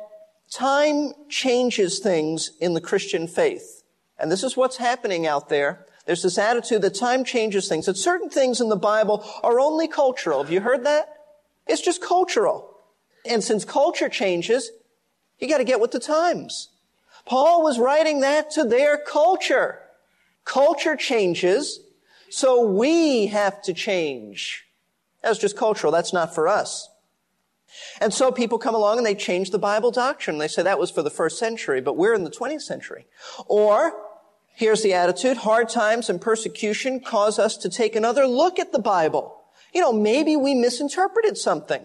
time 0.52 1.14
changes 1.30 2.00
things 2.00 2.52
in 2.60 2.74
the 2.74 2.82
Christian 2.82 3.28
faith. 3.28 3.84
And 4.18 4.32
this 4.32 4.44
is 4.44 4.58
what's 4.58 4.78
happening 4.78 5.28
out 5.28 5.50
there. 5.50 5.86
There's 6.10 6.24
this 6.24 6.40
attitude 6.40 6.82
that 6.82 6.96
time 6.96 7.24
changes 7.24 7.68
things, 7.68 7.86
that 7.86 7.96
certain 7.96 8.32
things 8.32 8.60
in 8.60 8.70
the 8.70 8.76
Bible 8.76 9.24
are 9.44 9.60
only 9.60 9.88
cultural. 9.88 10.42
Have 10.42 10.52
you 10.52 10.60
heard 10.60 10.84
that? 10.84 11.08
It's 11.68 11.84
just 11.84 12.02
cultural. 12.02 12.76
And 13.28 13.44
since 13.44 13.64
culture 13.64 14.10
changes, 14.10 14.72
you 15.38 15.48
gotta 15.48 15.64
get 15.64 15.80
with 15.80 15.92
the 15.92 16.00
times. 16.00 16.70
Paul 17.26 17.64
was 17.64 17.78
writing 17.78 18.22
that 18.22 18.50
to 18.54 18.64
their 18.64 18.98
culture. 18.98 19.84
Culture 20.46 20.96
changes, 20.96 21.80
so 22.32 22.66
we 22.66 23.28
have 23.28 23.62
to 23.62 23.74
change. 23.76 24.66
That's 25.22 25.38
just 25.38 25.56
cultural. 25.56 25.92
That's 25.92 26.12
not 26.12 26.34
for 26.34 26.48
us. 26.48 26.90
And 28.02 28.12
so 28.12 28.32
people 28.32 28.58
come 28.58 28.74
along 28.74 28.98
and 28.98 29.06
they 29.06 29.14
change 29.14 29.52
the 29.52 29.60
Bible 29.60 29.92
doctrine. 29.92 30.40
They 30.40 30.48
say 30.48 30.64
that 30.64 30.80
was 30.80 30.90
for 30.90 31.04
the 31.04 31.12
first 31.12 31.38
century, 31.38 31.82
but 31.82 31.98
we're 31.98 32.16
in 32.16 32.24
the 32.24 32.32
20th 32.32 32.64
century. 32.64 33.06
Or 33.46 34.09
Here's 34.60 34.84
the 34.84 34.94
attitude. 34.94 35.38
Hard 35.38 35.70
times 35.70 36.10
and 36.10 36.20
persecution 36.20 37.00
cause 37.00 37.40
us 37.40 37.56
to 37.56 37.70
take 37.70 37.96
another 37.96 38.28
look 38.28 38.60
at 38.60 38.74
the 38.74 38.80
Bible. 38.80 39.42
You 39.74 39.80
know, 39.80 39.94
maybe 39.94 40.36
we 40.36 40.54
misinterpreted 40.54 41.38
something. 41.38 41.82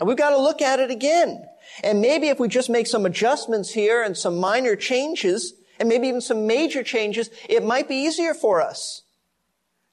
And 0.00 0.08
we've 0.08 0.16
got 0.16 0.30
to 0.30 0.40
look 0.40 0.62
at 0.62 0.80
it 0.80 0.90
again. 0.90 1.46
And 1.84 2.00
maybe 2.00 2.28
if 2.28 2.40
we 2.40 2.48
just 2.48 2.70
make 2.70 2.86
some 2.86 3.04
adjustments 3.04 3.72
here 3.72 4.02
and 4.02 4.16
some 4.16 4.38
minor 4.38 4.74
changes, 4.74 5.52
and 5.78 5.86
maybe 5.86 6.08
even 6.08 6.22
some 6.22 6.46
major 6.46 6.82
changes, 6.82 7.28
it 7.46 7.62
might 7.62 7.88
be 7.88 7.96
easier 7.96 8.32
for 8.32 8.62
us. 8.62 9.02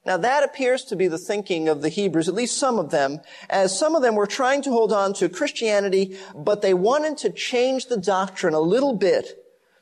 Now 0.05 0.15
that 0.15 0.45
appears 0.45 0.85
to 0.85 0.95
be 0.95 1.09
the 1.09 1.17
thinking 1.17 1.67
of 1.67 1.81
the 1.81 1.89
Hebrews, 1.89 2.29
at 2.29 2.33
least 2.33 2.55
some 2.55 2.79
of 2.79 2.91
them, 2.91 3.19
as 3.49 3.77
some 3.77 3.93
of 3.93 4.03
them 4.03 4.15
were 4.15 4.25
trying 4.25 4.61
to 4.61 4.71
hold 4.71 4.93
on 4.93 5.11
to 5.15 5.27
Christianity, 5.27 6.17
but 6.33 6.61
they 6.61 6.73
wanted 6.73 7.17
to 7.17 7.29
change 7.29 7.87
the 7.87 7.97
doctrine 7.97 8.53
a 8.53 8.61
little 8.61 8.93
bit 8.93 9.37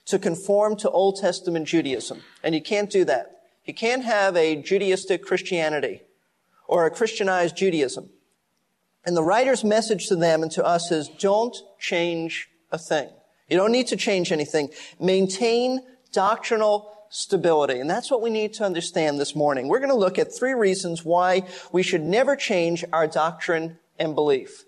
to 0.07 0.17
conform 0.17 0.75
to 0.77 0.89
Old 0.89 1.17
Testament 1.19 1.67
Judaism. 1.67 2.23
And 2.43 2.55
you 2.55 2.61
can't 2.61 2.89
do 2.89 3.05
that. 3.05 3.41
You 3.65 3.73
can't 3.73 4.03
have 4.03 4.35
a 4.35 4.55
Judaistic 4.55 5.21
Christianity 5.21 6.01
or 6.67 6.85
a 6.85 6.91
Christianized 6.91 7.57
Judaism. 7.57 8.09
And 9.05 9.15
the 9.15 9.23
writer's 9.23 9.63
message 9.63 10.07
to 10.07 10.15
them 10.15 10.43
and 10.43 10.51
to 10.53 10.65
us 10.65 10.91
is 10.91 11.09
don't 11.09 11.55
change 11.79 12.49
a 12.71 12.77
thing. 12.77 13.09
You 13.49 13.57
don't 13.57 13.71
need 13.71 13.87
to 13.87 13.95
change 13.97 14.31
anything. 14.31 14.69
Maintain 14.99 15.81
doctrinal 16.11 16.93
stability. 17.09 17.79
And 17.79 17.89
that's 17.89 18.11
what 18.11 18.21
we 18.21 18.29
need 18.29 18.53
to 18.55 18.63
understand 18.63 19.19
this 19.19 19.35
morning. 19.35 19.67
We're 19.67 19.79
going 19.79 19.91
to 19.91 19.95
look 19.95 20.19
at 20.19 20.33
three 20.33 20.53
reasons 20.53 21.05
why 21.05 21.47
we 21.71 21.83
should 21.83 22.01
never 22.01 22.35
change 22.35 22.83
our 22.91 23.07
doctrine 23.07 23.79
and 23.99 24.15
belief. 24.15 24.65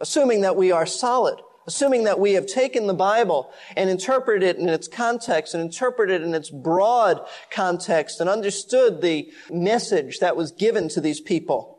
Assuming 0.00 0.42
that 0.42 0.56
we 0.56 0.72
are 0.72 0.86
solid 0.86 1.40
assuming 1.66 2.04
that 2.04 2.18
we 2.18 2.32
have 2.32 2.46
taken 2.46 2.86
the 2.86 2.94
Bible 2.94 3.52
and 3.76 3.88
interpreted 3.90 4.42
it 4.42 4.56
in 4.56 4.68
its 4.68 4.88
context 4.88 5.54
and 5.54 5.62
interpreted 5.62 6.20
it 6.20 6.24
in 6.24 6.34
its 6.34 6.50
broad 6.50 7.20
context 7.50 8.20
and 8.20 8.28
understood 8.28 9.00
the 9.00 9.30
message 9.50 10.18
that 10.18 10.36
was 10.36 10.52
given 10.52 10.88
to 10.88 11.00
these 11.00 11.20
people. 11.20 11.78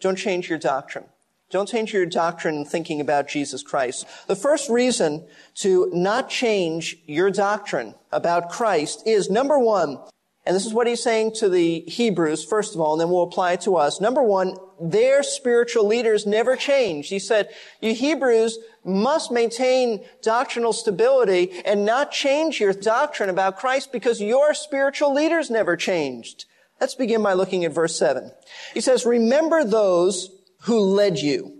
Don't 0.00 0.16
change 0.16 0.48
your 0.48 0.58
doctrine. 0.58 1.06
Don't 1.50 1.68
change 1.68 1.94
your 1.94 2.04
doctrine 2.04 2.56
in 2.56 2.64
thinking 2.66 3.00
about 3.00 3.26
Jesus 3.26 3.62
Christ. 3.62 4.06
The 4.26 4.36
first 4.36 4.68
reason 4.68 5.26
to 5.56 5.90
not 5.94 6.28
change 6.28 6.98
your 7.06 7.30
doctrine 7.30 7.94
about 8.12 8.50
Christ 8.50 9.02
is 9.06 9.30
number 9.30 9.58
one, 9.58 9.98
and 10.44 10.54
this 10.54 10.66
is 10.66 10.74
what 10.74 10.86
he's 10.86 11.02
saying 11.02 11.32
to 11.36 11.48
the 11.48 11.80
Hebrews, 11.80 12.44
first 12.44 12.74
of 12.74 12.80
all, 12.80 12.92
and 12.92 13.00
then 13.00 13.08
we'll 13.08 13.22
apply 13.22 13.52
it 13.52 13.62
to 13.62 13.76
us. 13.76 14.00
Number 14.00 14.22
one, 14.22 14.56
their 14.80 15.22
spiritual 15.22 15.86
leaders 15.86 16.26
never 16.26 16.54
changed. 16.54 17.10
He 17.10 17.18
said, 17.18 17.48
you 17.80 17.94
Hebrews 17.94 18.58
must 18.88 19.30
maintain 19.30 20.04
doctrinal 20.22 20.72
stability 20.72 21.62
and 21.64 21.84
not 21.84 22.10
change 22.10 22.60
your 22.60 22.72
doctrine 22.72 23.30
about 23.30 23.58
Christ 23.58 23.92
because 23.92 24.20
your 24.20 24.54
spiritual 24.54 25.12
leaders 25.14 25.50
never 25.50 25.76
changed. 25.76 26.46
Let's 26.80 26.94
begin 26.94 27.22
by 27.22 27.34
looking 27.34 27.64
at 27.64 27.72
verse 27.72 27.98
7. 27.98 28.32
He 28.74 28.80
says, 28.80 29.04
remember 29.04 29.64
those 29.64 30.30
who 30.62 30.80
led 30.80 31.18
you. 31.18 31.54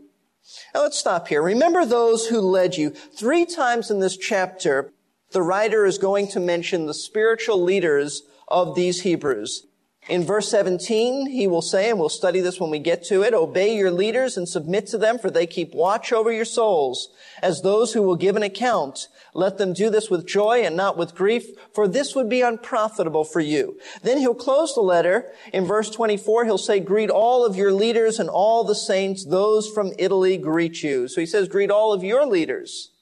Now 0.74 0.82
let's 0.82 0.98
stop 0.98 1.28
here. 1.28 1.42
Remember 1.42 1.84
those 1.84 2.26
who 2.26 2.40
led 2.40 2.76
you. 2.76 2.90
Three 2.90 3.44
times 3.44 3.90
in 3.90 4.00
this 4.00 4.16
chapter, 4.16 4.92
the 5.32 5.42
writer 5.42 5.84
is 5.84 5.98
going 5.98 6.28
to 6.28 6.40
mention 6.40 6.86
the 6.86 6.94
spiritual 6.94 7.62
leaders 7.62 8.22
of 8.48 8.74
these 8.74 9.02
Hebrews. 9.02 9.66
In 10.08 10.24
verse 10.24 10.48
17, 10.48 11.26
he 11.26 11.46
will 11.46 11.60
say, 11.60 11.90
and 11.90 11.98
we'll 11.98 12.08
study 12.08 12.40
this 12.40 12.58
when 12.58 12.70
we 12.70 12.78
get 12.78 13.04
to 13.04 13.22
it, 13.22 13.34
obey 13.34 13.76
your 13.76 13.90
leaders 13.90 14.38
and 14.38 14.48
submit 14.48 14.86
to 14.86 14.98
them, 14.98 15.18
for 15.18 15.30
they 15.30 15.46
keep 15.46 15.74
watch 15.74 16.12
over 16.12 16.32
your 16.32 16.46
souls 16.46 17.10
as 17.42 17.60
those 17.60 17.92
who 17.92 18.00
will 18.00 18.16
give 18.16 18.34
an 18.34 18.42
account. 18.42 19.08
Let 19.34 19.58
them 19.58 19.74
do 19.74 19.90
this 19.90 20.08
with 20.08 20.26
joy 20.26 20.62
and 20.62 20.74
not 20.74 20.96
with 20.96 21.14
grief, 21.14 21.44
for 21.74 21.86
this 21.86 22.14
would 22.14 22.30
be 22.30 22.40
unprofitable 22.40 23.24
for 23.24 23.40
you. 23.40 23.78
Then 24.02 24.16
he'll 24.16 24.34
close 24.34 24.74
the 24.74 24.80
letter. 24.80 25.30
In 25.52 25.66
verse 25.66 25.90
24, 25.90 26.46
he'll 26.46 26.56
say, 26.56 26.80
greet 26.80 27.10
all 27.10 27.44
of 27.44 27.56
your 27.56 27.72
leaders 27.72 28.18
and 28.18 28.30
all 28.30 28.64
the 28.64 28.74
saints. 28.74 29.26
Those 29.26 29.68
from 29.68 29.92
Italy 29.98 30.38
greet 30.38 30.82
you. 30.82 31.06
So 31.08 31.20
he 31.20 31.26
says, 31.26 31.48
greet 31.48 31.70
all 31.70 31.92
of 31.92 32.02
your 32.02 32.24
leaders. 32.24 32.92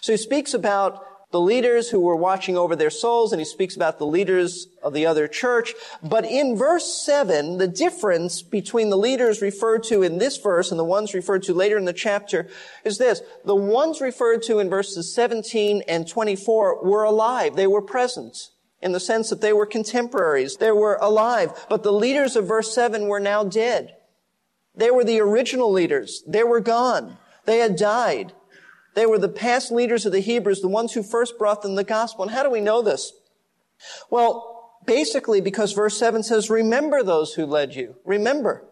So 0.00 0.12
he 0.12 0.16
speaks 0.16 0.54
about 0.54 1.04
the 1.30 1.40
leaders 1.40 1.90
who 1.90 2.00
were 2.00 2.16
watching 2.16 2.56
over 2.56 2.74
their 2.74 2.88
souls, 2.88 3.32
and 3.32 3.40
he 3.40 3.44
speaks 3.44 3.76
about 3.76 3.98
the 3.98 4.06
leaders 4.06 4.66
of 4.82 4.94
the 4.94 5.04
other 5.04 5.28
church. 5.28 5.74
But 6.02 6.24
in 6.24 6.56
verse 6.56 6.86
7, 7.04 7.58
the 7.58 7.68
difference 7.68 8.40
between 8.40 8.88
the 8.88 8.96
leaders 8.96 9.42
referred 9.42 9.82
to 9.84 10.02
in 10.02 10.18
this 10.18 10.38
verse 10.38 10.70
and 10.70 10.80
the 10.80 10.84
ones 10.84 11.12
referred 11.12 11.42
to 11.44 11.52
later 11.52 11.76
in 11.76 11.84
the 11.84 11.92
chapter 11.92 12.48
is 12.82 12.96
this. 12.96 13.20
The 13.44 13.54
ones 13.54 14.00
referred 14.00 14.42
to 14.44 14.58
in 14.58 14.70
verses 14.70 15.14
17 15.14 15.82
and 15.86 16.08
24 16.08 16.82
were 16.82 17.04
alive. 17.04 17.56
They 17.56 17.66
were 17.66 17.82
present 17.82 18.48
in 18.80 18.92
the 18.92 19.00
sense 19.00 19.28
that 19.28 19.42
they 19.42 19.52
were 19.52 19.66
contemporaries. 19.66 20.56
They 20.56 20.72
were 20.72 20.98
alive. 21.02 21.66
But 21.68 21.82
the 21.82 21.92
leaders 21.92 22.36
of 22.36 22.48
verse 22.48 22.74
7 22.74 23.06
were 23.06 23.20
now 23.20 23.44
dead. 23.44 23.94
They 24.74 24.90
were 24.90 25.04
the 25.04 25.20
original 25.20 25.70
leaders. 25.70 26.22
They 26.26 26.44
were 26.44 26.60
gone. 26.60 27.18
They 27.44 27.58
had 27.58 27.76
died. 27.76 28.32
They 28.98 29.06
were 29.06 29.18
the 29.20 29.28
past 29.28 29.70
leaders 29.70 30.06
of 30.06 30.10
the 30.10 30.18
Hebrews, 30.18 30.60
the 30.60 30.66
ones 30.66 30.92
who 30.92 31.04
first 31.04 31.38
brought 31.38 31.62
them 31.62 31.76
the 31.76 31.84
gospel. 31.84 32.24
And 32.24 32.32
how 32.32 32.42
do 32.42 32.50
we 32.50 32.60
know 32.60 32.82
this? 32.82 33.12
Well, 34.10 34.72
basically 34.86 35.40
because 35.40 35.72
verse 35.72 35.96
7 35.96 36.24
says, 36.24 36.50
remember 36.50 37.04
those 37.04 37.34
who 37.34 37.46
led 37.46 37.76
you. 37.76 37.94
Remember. 38.04 38.64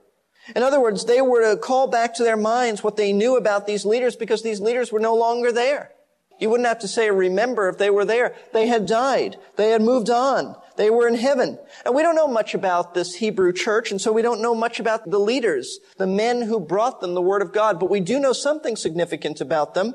In 0.56 0.64
other 0.64 0.80
words, 0.80 1.04
they 1.04 1.21
were 1.21 1.49
to 1.49 1.56
call 1.56 1.87
back 1.87 2.12
to 2.14 2.25
their 2.25 2.37
minds 2.37 2.83
what 2.83 2.97
they 2.97 3.12
knew 3.12 3.37
about 3.37 3.68
these 3.68 3.87
leaders 3.87 4.16
because 4.16 4.42
these 4.42 4.61
leaders 4.61 4.90
were 4.90 4.99
no 4.99 5.14
longer 5.14 5.52
there. 5.52 5.92
You 6.40 6.50
wouldn't 6.50 6.66
have 6.66 6.80
to 6.80 6.88
say 6.88 7.09
remember 7.09 7.68
if 7.68 7.78
they 7.78 7.90
were 7.90 8.04
there. 8.04 8.35
They 8.52 8.66
had 8.66 8.85
died. 8.85 9.37
They 9.54 9.71
had 9.71 9.80
moved 9.80 10.11
on. 10.11 10.56
They 10.76 10.90
were 10.90 11.09
in 11.09 11.14
heaven. 11.16 11.59
And 11.85 11.95
we 11.95 12.02
don't 12.02 12.14
know 12.14 12.28
much 12.28 12.54
about 12.54 12.95
this 12.95 13.14
Hebrew 13.14 13.52
church, 13.52 13.90
and 13.90 14.00
so 14.00 14.12
we 14.12 14.23
don't 14.23 14.42
know 14.42 14.54
much 14.54 14.80
about 14.80 15.11
the 15.11 15.18
leaders, 15.18 15.78
the 15.99 16.06
men 16.06 16.42
who 16.42 16.61
brought 16.61 17.00
them 17.00 17.14
the 17.14 17.23
Word 17.23 17.42
of 17.42 17.52
God, 17.52 17.80
but 17.80 17.90
we 17.90 18.00
do 18.00 18.21
know 18.21 18.33
something 18.33 18.76
significant 18.76 19.40
about 19.40 19.75
them. 19.75 19.95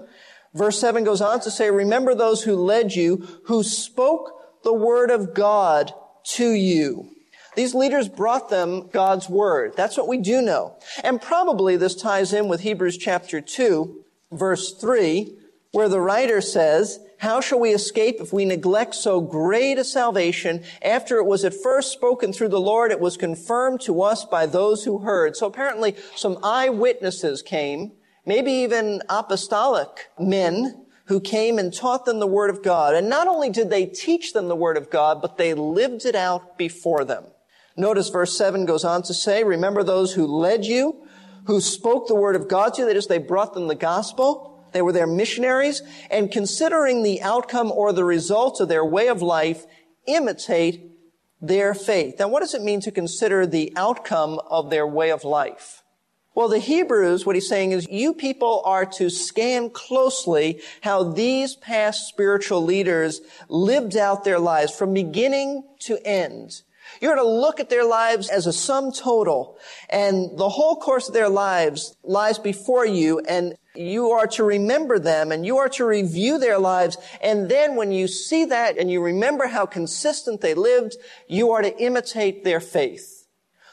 Verse 0.54 0.80
7 0.80 1.04
goes 1.04 1.22
on 1.22 1.40
to 1.42 1.52
say, 1.52 1.72
remember 1.72 2.14
those 2.14 2.44
who 2.44 2.56
led 2.56 2.94
you, 2.94 3.26
who 3.46 3.64
spoke 3.64 4.34
the 4.64 4.74
Word 4.74 5.10
of 5.10 5.34
God 5.34 5.94
to 6.24 6.52
you. 6.52 7.10
These 7.56 7.76
leaders 7.76 8.08
brought 8.08 8.50
them 8.50 8.90
God's 8.90 9.28
Word. 9.28 9.74
That's 9.76 9.98
what 9.98 10.08
we 10.08 10.18
do 10.18 10.42
know. 10.42 10.78
And 11.04 11.22
probably 11.22 11.78
this 11.78 11.96
ties 11.96 12.34
in 12.34 12.48
with 12.48 12.62
Hebrews 12.62 12.98
chapter 12.98 13.42
2, 13.42 14.04
verse 14.32 14.74
3, 14.74 15.38
where 15.72 15.90
the 15.90 16.00
writer 16.00 16.42
says, 16.42 17.00
how 17.22 17.40
shall 17.40 17.60
we 17.60 17.70
escape 17.70 18.16
if 18.20 18.34
we 18.34 18.46
neglect 18.46 18.96
so 18.96 19.22
great 19.22 19.78
a 19.78 19.84
salvation? 19.84 20.64
After 20.82 21.18
it 21.18 21.28
was 21.28 21.46
at 21.46 21.54
first 21.54 21.92
spoken 21.92 22.34
through 22.34 22.50
the 22.50 22.60
Lord, 22.60 22.92
it 22.92 23.00
was 23.00 23.16
confirmed 23.16 23.80
to 23.82 24.02
us 24.02 24.26
by 24.26 24.48
those 24.48 24.86
who 24.86 24.98
heard. 24.98 25.38
So 25.38 25.46
apparently 25.46 25.96
some 26.16 26.40
eyewitnesses 26.42 27.44
came, 27.44 27.92
maybe 28.26 28.52
even 28.52 29.04
apostolic 29.08 30.10
men 30.20 30.84
who 31.06 31.20
came 31.20 31.60
and 31.60 31.72
taught 31.72 32.06
them 32.06 32.20
the 32.20 32.26
Word 32.26 32.50
of 32.50 32.64
God. 32.64 32.96
And 32.96 33.08
not 33.08 33.28
only 33.28 33.52
did 33.52 33.70
they 33.70 33.86
teach 33.86 34.34
them 34.34 34.48
the 34.48 34.56
Word 34.56 34.76
of 34.76 34.90
God, 34.90 35.22
but 35.22 35.38
they 35.38 35.54
lived 35.54 36.08
it 36.08 36.16
out 36.16 36.58
before 36.58 37.06
them. 37.06 37.26
Notice 37.78 38.10
verse 38.10 38.36
7 38.36 38.66
goes 38.66 38.84
on 38.84 39.04
to 39.04 39.14
say, 39.14 39.44
remember 39.44 39.84
those 39.84 40.14
who 40.14 40.26
led 40.26 40.66
you, 40.66 41.06
who 41.46 41.62
spoke 41.62 42.08
the 42.08 42.16
Word 42.16 42.36
of 42.36 42.48
God 42.48 42.74
to 42.74 42.82
you, 42.82 42.88
that 42.88 42.98
is, 42.98 43.06
they 43.06 43.20
brought 43.20 43.54
them 43.54 43.68
the 43.68 43.76
gospel. 43.76 44.51
They 44.72 44.82
were 44.82 44.92
their 44.92 45.08
missionaries, 45.08 45.82
and 46.10 46.32
considering 46.32 47.04
the 47.04 47.22
outcome 47.22 47.72
or 47.72 47.94
the 47.94 48.06
results 48.06 48.60
of 48.60 48.70
their 48.70 48.86
way 48.86 49.08
of 49.08 49.22
life, 49.22 49.66
imitate 50.08 50.92
their 51.42 51.74
faith. 51.74 52.16
Now, 52.20 52.28
what 52.28 52.42
does 52.42 52.54
it 52.54 52.62
mean 52.62 52.82
to 52.82 52.92
consider 52.92 53.46
the 53.46 53.74
outcome 53.76 54.40
of 54.50 54.70
their 54.70 54.88
way 54.88 55.12
of 55.12 55.24
life? 55.24 55.84
Well, 56.34 56.48
the 56.48 56.60
Hebrews, 56.60 57.26
what 57.26 57.36
he's 57.36 57.50
saying 57.50 57.74
is, 57.74 57.88
you 57.90 58.14
people 58.14 58.62
are 58.64 58.86
to 58.86 59.10
scan 59.10 59.70
closely 59.70 60.62
how 60.82 61.04
these 61.04 61.56
past 61.56 62.08
spiritual 62.08 62.64
leaders 62.64 63.20
lived 63.50 63.98
out 63.98 64.24
their 64.24 64.40
lives 64.40 64.74
from 64.74 64.94
beginning 64.94 65.64
to 65.80 66.00
end. 66.08 66.62
You're 67.02 67.16
to 67.16 67.28
look 67.28 67.60
at 67.60 67.70
their 67.70 67.86
lives 67.86 68.30
as 68.30 68.48
a 68.48 68.54
sum 68.54 68.92
total, 68.92 69.58
and 69.90 70.38
the 70.38 70.50
whole 70.50 70.76
course 70.76 71.08
of 71.08 71.14
their 71.14 71.30
lives 71.30 71.96
lies 72.04 72.40
before 72.40 72.86
you, 72.86 73.20
and 73.20 73.56
you 73.76 74.12
are 74.12 74.28
to 74.28 74.44
remember 74.44 75.00
them 75.00 75.32
and 75.32 75.46
you 75.46 75.58
are 75.58 75.70
to 75.70 75.86
review 75.86 76.38
their 76.38 76.60
lives. 76.60 76.98
And 77.22 77.50
then 77.50 77.76
when 77.76 77.92
you 77.92 78.08
see 78.08 78.46
that 78.46 78.78
and 78.78 78.92
you 78.92 79.02
remember 79.02 79.48
how 79.48 79.66
consistent 79.66 80.42
they 80.42 80.54
lived, 80.54 80.98
you 81.28 81.52
are 81.52 81.62
to 81.62 81.78
imitate 81.82 82.44
their 82.44 82.60
faith. 82.60 83.28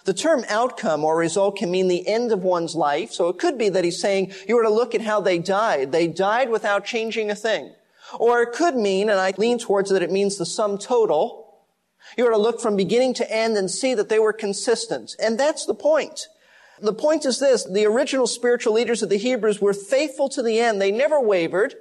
The 0.04 0.14
term 0.14 0.44
outcome 0.48 1.04
or 1.04 1.18
result 1.18 1.56
can 1.56 1.70
mean 1.70 1.88
the 1.88 2.06
end 2.06 2.32
of 2.32 2.42
one's 2.42 2.74
life. 2.74 3.12
So 3.12 3.28
it 3.28 3.38
could 3.38 3.58
be 3.58 3.68
that 3.70 3.84
he's 3.84 4.00
saying 4.00 4.32
you 4.46 4.56
are 4.58 4.62
to 4.62 4.70
look 4.70 4.94
at 4.94 5.02
how 5.02 5.20
they 5.20 5.38
died. 5.38 5.92
They 5.92 6.06
died 6.06 6.48
without 6.48 6.84
changing 6.84 7.30
a 7.30 7.34
thing. 7.34 7.74
Or 8.18 8.40
it 8.40 8.54
could 8.54 8.74
mean, 8.74 9.10
and 9.10 9.20
I 9.20 9.34
lean 9.36 9.58
towards 9.58 9.90
that 9.90 10.02
it 10.02 10.10
means 10.10 10.38
the 10.38 10.46
sum 10.46 10.78
total. 10.78 11.47
You 12.16 12.26
are 12.26 12.32
to 12.32 12.38
look 12.38 12.60
from 12.60 12.76
beginning 12.76 13.14
to 13.14 13.30
end 13.30 13.56
and 13.56 13.70
see 13.70 13.94
that 13.94 14.08
they 14.08 14.18
were 14.18 14.32
consistent. 14.32 15.14
And 15.20 15.38
that's 15.38 15.66
the 15.66 15.74
point. 15.74 16.28
The 16.80 16.92
point 16.92 17.24
is 17.26 17.40
this, 17.40 17.64
the 17.64 17.86
original 17.86 18.26
spiritual 18.26 18.74
leaders 18.74 19.02
of 19.02 19.08
the 19.08 19.18
Hebrews 19.18 19.60
were 19.60 19.72
faithful 19.72 20.28
to 20.30 20.42
the 20.42 20.60
end. 20.60 20.80
They 20.80 20.92
never 20.92 21.20
wavered. 21.20 21.74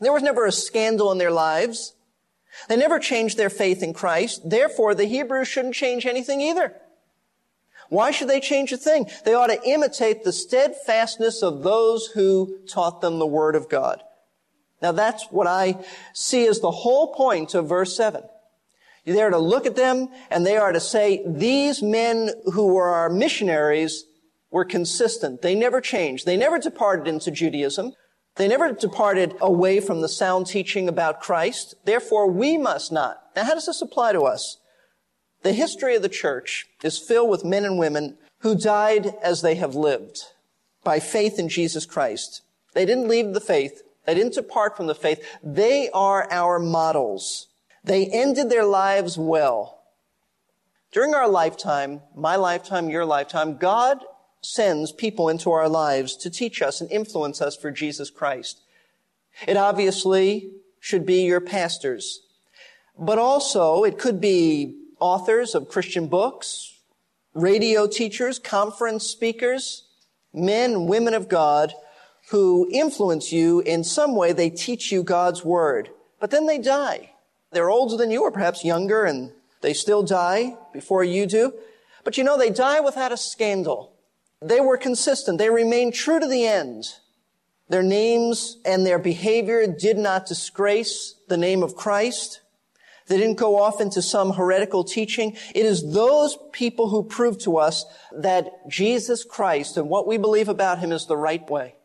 There 0.00 0.12
was 0.12 0.22
never 0.22 0.46
a 0.46 0.52
scandal 0.52 1.10
in 1.12 1.18
their 1.18 1.30
lives. 1.30 1.94
They 2.68 2.76
never 2.76 2.98
changed 2.98 3.36
their 3.36 3.50
faith 3.50 3.82
in 3.82 3.92
Christ. 3.92 4.48
Therefore, 4.48 4.94
the 4.94 5.06
Hebrews 5.06 5.48
shouldn't 5.48 5.74
change 5.74 6.06
anything 6.06 6.40
either. 6.40 6.74
Why 7.88 8.10
should 8.10 8.28
they 8.28 8.40
change 8.40 8.72
a 8.72 8.76
thing? 8.76 9.10
They 9.24 9.34
ought 9.34 9.48
to 9.48 9.62
imitate 9.68 10.24
the 10.24 10.32
steadfastness 10.32 11.42
of 11.42 11.62
those 11.62 12.06
who 12.06 12.58
taught 12.68 13.00
them 13.00 13.18
the 13.18 13.26
Word 13.26 13.56
of 13.56 13.68
God. 13.68 14.02
Now 14.80 14.92
that's 14.92 15.24
what 15.30 15.46
I 15.46 15.84
see 16.12 16.46
as 16.46 16.60
the 16.60 16.70
whole 16.70 17.14
point 17.14 17.54
of 17.54 17.68
verse 17.68 17.96
7. 17.96 18.22
They 19.04 19.20
are 19.20 19.30
to 19.30 19.38
look 19.38 19.66
at 19.66 19.76
them 19.76 20.08
and 20.30 20.46
they 20.46 20.56
are 20.56 20.72
to 20.72 20.80
say, 20.80 21.22
these 21.26 21.82
men 21.82 22.30
who 22.52 22.68
were 22.68 22.88
our 22.88 23.10
missionaries 23.10 24.04
were 24.50 24.64
consistent. 24.64 25.42
They 25.42 25.54
never 25.54 25.80
changed. 25.80 26.26
They 26.26 26.36
never 26.36 26.58
departed 26.58 27.06
into 27.06 27.30
Judaism. 27.30 27.92
They 28.36 28.48
never 28.48 28.72
departed 28.72 29.34
away 29.40 29.80
from 29.80 30.00
the 30.00 30.08
sound 30.08 30.46
teaching 30.46 30.88
about 30.88 31.20
Christ. 31.20 31.74
Therefore, 31.84 32.30
we 32.30 32.56
must 32.56 32.90
not. 32.90 33.20
Now, 33.36 33.44
how 33.44 33.54
does 33.54 33.66
this 33.66 33.82
apply 33.82 34.12
to 34.12 34.22
us? 34.22 34.58
The 35.42 35.52
history 35.52 35.94
of 35.94 36.02
the 36.02 36.08
church 36.08 36.66
is 36.82 36.98
filled 36.98 37.30
with 37.30 37.44
men 37.44 37.64
and 37.64 37.78
women 37.78 38.16
who 38.38 38.54
died 38.54 39.14
as 39.22 39.42
they 39.42 39.56
have 39.56 39.74
lived 39.74 40.22
by 40.82 40.98
faith 41.00 41.38
in 41.38 41.48
Jesus 41.48 41.86
Christ. 41.86 42.42
They 42.72 42.86
didn't 42.86 43.08
leave 43.08 43.34
the 43.34 43.40
faith. 43.40 43.82
They 44.06 44.14
didn't 44.14 44.34
depart 44.34 44.76
from 44.76 44.86
the 44.86 44.94
faith. 44.94 45.24
They 45.42 45.90
are 45.90 46.26
our 46.30 46.58
models. 46.58 47.48
They 47.84 48.06
ended 48.06 48.48
their 48.48 48.64
lives 48.64 49.18
well. 49.18 49.82
During 50.90 51.14
our 51.14 51.28
lifetime, 51.28 52.00
my 52.16 52.36
lifetime, 52.36 52.88
your 52.88 53.04
lifetime, 53.04 53.58
God 53.58 53.98
sends 54.40 54.92
people 54.92 55.28
into 55.28 55.50
our 55.50 55.68
lives 55.68 56.16
to 56.16 56.30
teach 56.30 56.62
us 56.62 56.80
and 56.80 56.90
influence 56.90 57.42
us 57.42 57.56
for 57.56 57.70
Jesus 57.70 58.10
Christ. 58.10 58.62
It 59.46 59.56
obviously 59.56 60.50
should 60.80 61.04
be 61.04 61.24
your 61.24 61.40
pastors, 61.40 62.20
but 62.98 63.18
also 63.18 63.84
it 63.84 63.98
could 63.98 64.20
be 64.20 64.80
authors 65.00 65.54
of 65.54 65.68
Christian 65.68 66.06
books, 66.06 66.78
radio 67.34 67.86
teachers, 67.86 68.38
conference 68.38 69.04
speakers, 69.04 69.88
men 70.32 70.72
and 70.72 70.88
women 70.88 71.14
of 71.14 71.28
God 71.28 71.74
who 72.30 72.68
influence 72.70 73.32
you 73.32 73.60
in 73.60 73.84
some 73.84 74.14
way. 74.14 74.32
They 74.32 74.50
teach 74.50 74.92
you 74.92 75.02
God's 75.02 75.44
word, 75.44 75.90
but 76.20 76.30
then 76.30 76.46
they 76.46 76.58
die. 76.58 77.10
They're 77.54 77.70
older 77.70 77.96
than 77.96 78.10
you 78.10 78.22
or 78.22 78.30
perhaps 78.30 78.64
younger 78.64 79.04
and 79.04 79.32
they 79.62 79.72
still 79.72 80.02
die 80.02 80.56
before 80.72 81.04
you 81.04 81.26
do. 81.26 81.54
But 82.04 82.18
you 82.18 82.24
know, 82.24 82.36
they 82.36 82.50
die 82.50 82.80
without 82.80 83.12
a 83.12 83.16
scandal. 83.16 83.94
They 84.42 84.60
were 84.60 84.76
consistent. 84.76 85.38
They 85.38 85.48
remained 85.48 85.94
true 85.94 86.20
to 86.20 86.26
the 86.26 86.46
end. 86.46 86.84
Their 87.70 87.82
names 87.82 88.58
and 88.64 88.84
their 88.84 88.98
behavior 88.98 89.66
did 89.66 89.96
not 89.96 90.26
disgrace 90.26 91.14
the 91.28 91.38
name 91.38 91.62
of 91.62 91.76
Christ. 91.76 92.42
They 93.06 93.16
didn't 93.16 93.38
go 93.38 93.58
off 93.58 93.80
into 93.80 94.02
some 94.02 94.32
heretical 94.32 94.84
teaching. 94.84 95.36
It 95.54 95.64
is 95.64 95.92
those 95.92 96.38
people 96.52 96.88
who 96.88 97.04
prove 97.04 97.38
to 97.40 97.56
us 97.58 97.84
that 98.12 98.68
Jesus 98.68 99.24
Christ 99.24 99.76
and 99.76 99.88
what 99.88 100.06
we 100.06 100.18
believe 100.18 100.48
about 100.48 100.78
him 100.78 100.92
is 100.92 101.06
the 101.06 101.16
right 101.16 101.48
way. 101.48 101.76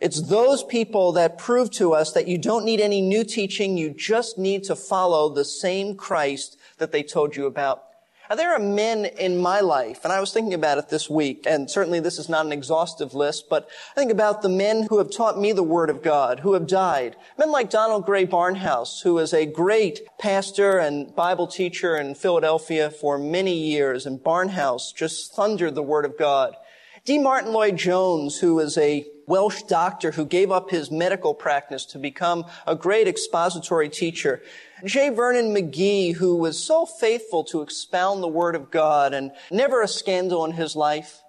It's 0.00 0.22
those 0.22 0.64
people 0.64 1.12
that 1.12 1.36
prove 1.36 1.70
to 1.72 1.92
us 1.92 2.12
that 2.12 2.26
you 2.26 2.38
don't 2.38 2.64
need 2.64 2.80
any 2.80 3.02
new 3.02 3.22
teaching. 3.22 3.76
You 3.76 3.90
just 3.90 4.38
need 4.38 4.64
to 4.64 4.74
follow 4.74 5.28
the 5.28 5.44
same 5.44 5.94
Christ 5.94 6.58
that 6.78 6.90
they 6.90 7.02
told 7.02 7.36
you 7.36 7.44
about. 7.44 7.84
Now, 8.30 8.36
there 8.36 8.54
are 8.54 8.60
men 8.60 9.06
in 9.06 9.38
my 9.38 9.58
life, 9.58 10.04
and 10.04 10.12
I 10.12 10.20
was 10.20 10.32
thinking 10.32 10.54
about 10.54 10.78
it 10.78 10.88
this 10.88 11.10
week, 11.10 11.46
and 11.48 11.68
certainly 11.68 11.98
this 11.98 12.16
is 12.16 12.28
not 12.28 12.46
an 12.46 12.52
exhaustive 12.52 13.12
list, 13.12 13.50
but 13.50 13.68
I 13.90 13.94
think 13.98 14.12
about 14.12 14.40
the 14.40 14.48
men 14.48 14.86
who 14.88 14.98
have 14.98 15.10
taught 15.10 15.38
me 15.38 15.50
the 15.50 15.64
Word 15.64 15.90
of 15.90 16.00
God, 16.00 16.38
who 16.38 16.52
have 16.52 16.68
died. 16.68 17.16
Men 17.36 17.50
like 17.50 17.70
Donald 17.70 18.06
Grey 18.06 18.24
Barnhouse, 18.24 19.02
who 19.02 19.18
is 19.18 19.34
a 19.34 19.46
great 19.46 20.02
pastor 20.20 20.78
and 20.78 21.14
Bible 21.14 21.48
teacher 21.48 21.96
in 21.96 22.14
Philadelphia 22.14 22.88
for 22.88 23.18
many 23.18 23.58
years, 23.58 24.06
and 24.06 24.20
Barnhouse 24.20 24.94
just 24.94 25.34
thundered 25.34 25.74
the 25.74 25.82
Word 25.82 26.04
of 26.04 26.16
God. 26.16 26.54
D. 27.04 27.18
Martyn 27.18 27.52
Lloyd 27.52 27.78
Jones, 27.78 28.38
who 28.38 28.54
was 28.54 28.78
a 28.78 29.04
Welsh 29.30 29.62
doctor 29.62 30.10
who 30.10 30.26
gave 30.26 30.50
up 30.50 30.70
his 30.70 30.90
medical 30.90 31.34
practice 31.34 31.84
to 31.86 32.00
become 32.00 32.44
a 32.66 32.74
great 32.74 33.06
expository 33.06 33.88
teacher. 33.88 34.42
J. 34.84 35.10
Vernon 35.10 35.54
McGee, 35.54 36.16
who 36.16 36.34
was 36.34 36.60
so 36.60 36.84
faithful 36.84 37.44
to 37.44 37.62
expound 37.62 38.24
the 38.24 38.28
Word 38.28 38.56
of 38.56 38.72
God 38.72 39.14
and 39.14 39.30
never 39.48 39.82
a 39.82 39.88
scandal 39.88 40.44
in 40.44 40.50
his 40.50 40.74
life, 40.74 41.22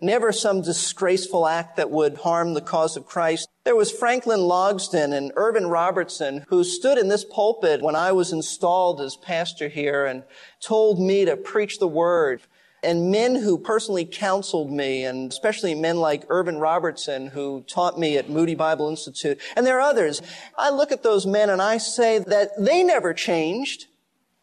never 0.00 0.30
some 0.30 0.62
disgraceful 0.62 1.48
act 1.48 1.78
that 1.78 1.90
would 1.90 2.18
harm 2.18 2.54
the 2.54 2.60
cause 2.60 2.96
of 2.96 3.06
Christ. 3.06 3.48
There 3.64 3.74
was 3.74 3.90
Franklin 3.90 4.40
Logsdon 4.40 5.12
and 5.12 5.32
Irvin 5.34 5.66
Robertson 5.66 6.44
who 6.46 6.62
stood 6.62 6.96
in 6.96 7.08
this 7.08 7.24
pulpit 7.24 7.82
when 7.82 7.96
I 7.96 8.12
was 8.12 8.32
installed 8.32 9.00
as 9.00 9.16
pastor 9.16 9.66
here 9.68 10.06
and 10.06 10.22
told 10.60 11.00
me 11.00 11.24
to 11.24 11.36
preach 11.36 11.80
the 11.80 11.88
Word 11.88 12.42
and 12.82 13.10
men 13.10 13.36
who 13.36 13.58
personally 13.58 14.04
counseled 14.04 14.70
me, 14.70 15.04
and 15.04 15.30
especially 15.30 15.74
men 15.74 15.98
like 15.98 16.24
Irvin 16.28 16.58
Robertson, 16.58 17.28
who 17.28 17.64
taught 17.68 17.98
me 17.98 18.16
at 18.16 18.28
Moody 18.28 18.54
Bible 18.54 18.88
Institute, 18.88 19.40
and 19.56 19.64
there 19.64 19.78
are 19.78 19.88
others. 19.88 20.20
I 20.58 20.70
look 20.70 20.90
at 20.90 21.02
those 21.02 21.26
men 21.26 21.48
and 21.48 21.62
I 21.62 21.78
say 21.78 22.18
that 22.18 22.50
they 22.58 22.82
never 22.82 23.14
changed. 23.14 23.86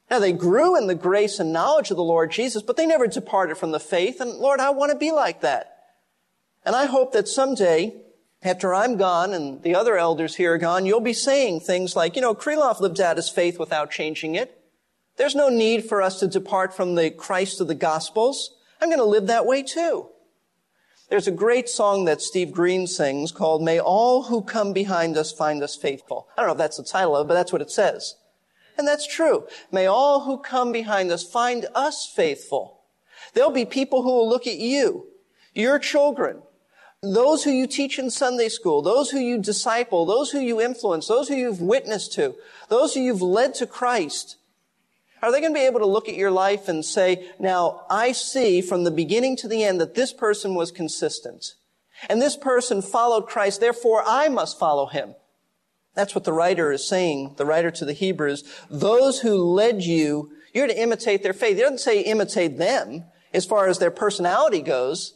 Now 0.10 0.20
they 0.20 0.32
grew 0.32 0.78
in 0.78 0.88
the 0.88 0.96
grace 0.96 1.40
and 1.40 1.54
knowledge 1.54 1.92
of 1.92 1.98
the 1.98 2.04
Lord 2.04 2.32
Jesus, 2.32 2.64
but 2.64 2.78
they 2.78 2.86
never 2.86 3.08
departed 3.08 3.58
from 3.58 3.72
the 3.72 3.80
faith, 3.80 4.22
and 4.22 4.32
Lord, 4.32 4.60
I 4.60 4.70
want 4.70 4.92
to 4.92 4.98
be 4.98 5.12
like 5.12 5.42
that. 5.42 5.76
And 6.66 6.76
I 6.76 6.86
hope 6.86 7.14
that 7.14 7.28
someday, 7.28 7.96
after 8.42 8.74
I'm 8.74 8.98
gone 8.98 9.34
and 9.34 9.62
the 9.64 9.76
other 9.76 9.98
elders 9.98 10.36
here 10.36 10.54
are 10.54 10.58
gone, 10.58 10.86
you'll 10.86 11.00
be 11.00 11.14
saying 11.14 11.60
things 11.60 11.96
like, 11.96 12.16
you 12.16 12.22
know, 12.22 12.36
Kreloff 12.36 12.80
lived 12.80 13.02
out 13.02 13.18
his 13.18 13.30
faith 13.30 13.60
without 13.60 13.92
changing 13.92 14.36
it. 14.36 14.59
There's 15.20 15.36
no 15.36 15.50
need 15.50 15.84
for 15.84 16.02
us 16.02 16.18
to 16.22 16.28
depart 16.28 16.74
from 16.74 16.96
the 16.96 17.12
Christ 17.12 17.60
of 17.60 17.68
the 17.68 17.76
Gospels. 17.76 18.56
I'm 18.82 18.88
going 18.88 19.00
to 19.00 19.04
live 19.06 19.28
that 19.28 19.46
way 19.46 19.64
too. 19.64 20.08
There's 21.10 21.28
a 21.28 21.32
great 21.32 21.68
song 21.68 22.06
that 22.06 22.22
Steve 22.22 22.54
Green 22.54 22.88
sings 22.88 23.34
called 23.34 23.62
May 23.62 23.82
All 23.82 24.24
Who 24.24 24.42
Come 24.42 24.72
Behind 24.72 25.18
Us 25.18 25.34
Find 25.34 25.62
Us 25.62 25.76
Faithful. 25.76 26.30
I 26.38 26.42
don't 26.42 26.48
know 26.48 26.54
if 26.54 26.58
that's 26.58 26.78
the 26.78 26.84
title 26.84 27.18
of 27.18 27.26
it, 27.26 27.28
but 27.28 27.34
that's 27.34 27.52
what 27.52 27.62
it 27.62 27.70
says. 27.70 28.16
And 28.78 28.88
that's 28.88 29.06
true. 29.06 29.46
May 29.74 29.88
all 29.88 30.22
who 30.22 30.38
come 30.38 30.72
behind 30.72 31.12
us 31.12 31.30
find 31.30 31.66
us 31.76 32.10
faithful. 32.16 32.80
There'll 33.34 33.52
be 33.52 33.66
people 33.66 34.04
who 34.04 34.12
will 34.14 34.30
look 34.30 34.48
at 34.48 34.58
you, 34.58 35.08
your 35.54 35.80
children, 35.80 36.44
those 37.04 37.44
who 37.44 37.52
you 37.52 37.68
teach 37.68 38.00
in 38.00 38.10
Sunday 38.10 38.48
school, 38.48 38.82
those 38.82 39.10
who 39.10 39.20
you 39.20 39.38
disciple, 39.38 40.06
those 40.06 40.32
who 40.32 40.40
you 40.40 40.62
influence, 40.62 41.10
those 41.10 41.28
who 41.28 41.36
you've 41.36 41.62
witnessed 41.62 42.14
to, 42.14 42.36
those 42.70 42.94
who 42.94 43.02
you've 43.02 43.22
led 43.22 43.54
to 43.56 43.68
Christ, 43.68 44.38
are 45.22 45.32
they 45.32 45.42
going 45.42 45.54
to 45.54 45.60
be 45.60 45.66
able 45.66 45.80
to 45.80 45.86
look 45.86 46.08
at 46.08 46.16
your 46.16 46.32
life 46.32 46.68
and 46.68 46.84
say, 46.84 47.30
now 47.40 47.86
I 47.90 48.12
see 48.12 48.62
from 48.62 48.84
the 48.84 48.92
beginning 48.92 49.36
to 49.38 49.48
the 49.48 49.64
end 49.64 49.82
that 49.82 49.96
this 49.96 50.14
person 50.14 50.56
was 50.56 50.72
consistent 50.72 51.56
and 52.08 52.22
this 52.22 52.38
person 52.38 52.82
followed 52.82 53.28
Christ, 53.28 53.60
therefore 53.60 54.04
I 54.06 54.30
must 54.30 54.60
follow 54.60 54.86
him. 54.86 55.16
That's 55.96 56.16
what 56.16 56.24
the 56.24 56.34
writer 56.34 56.72
is 56.72 56.88
saying, 56.88 57.36
the 57.38 57.46
writer 57.46 57.72
to 57.72 57.84
the 57.84 57.94
Hebrews. 57.94 58.44
Those 58.70 59.20
who 59.20 59.36
led 59.36 59.84
you, 59.84 60.32
you're 60.54 60.68
to 60.68 60.82
imitate 60.82 61.24
their 61.24 61.34
faith. 61.34 61.58
He 61.58 61.64
doesn't 61.64 61.80
say 61.80 62.02
imitate 62.02 62.58
them 62.58 63.04
as 63.34 63.46
far 63.46 63.68
as 63.68 63.80
their 63.80 63.92
personality 63.92 64.62
goes. 64.62 65.16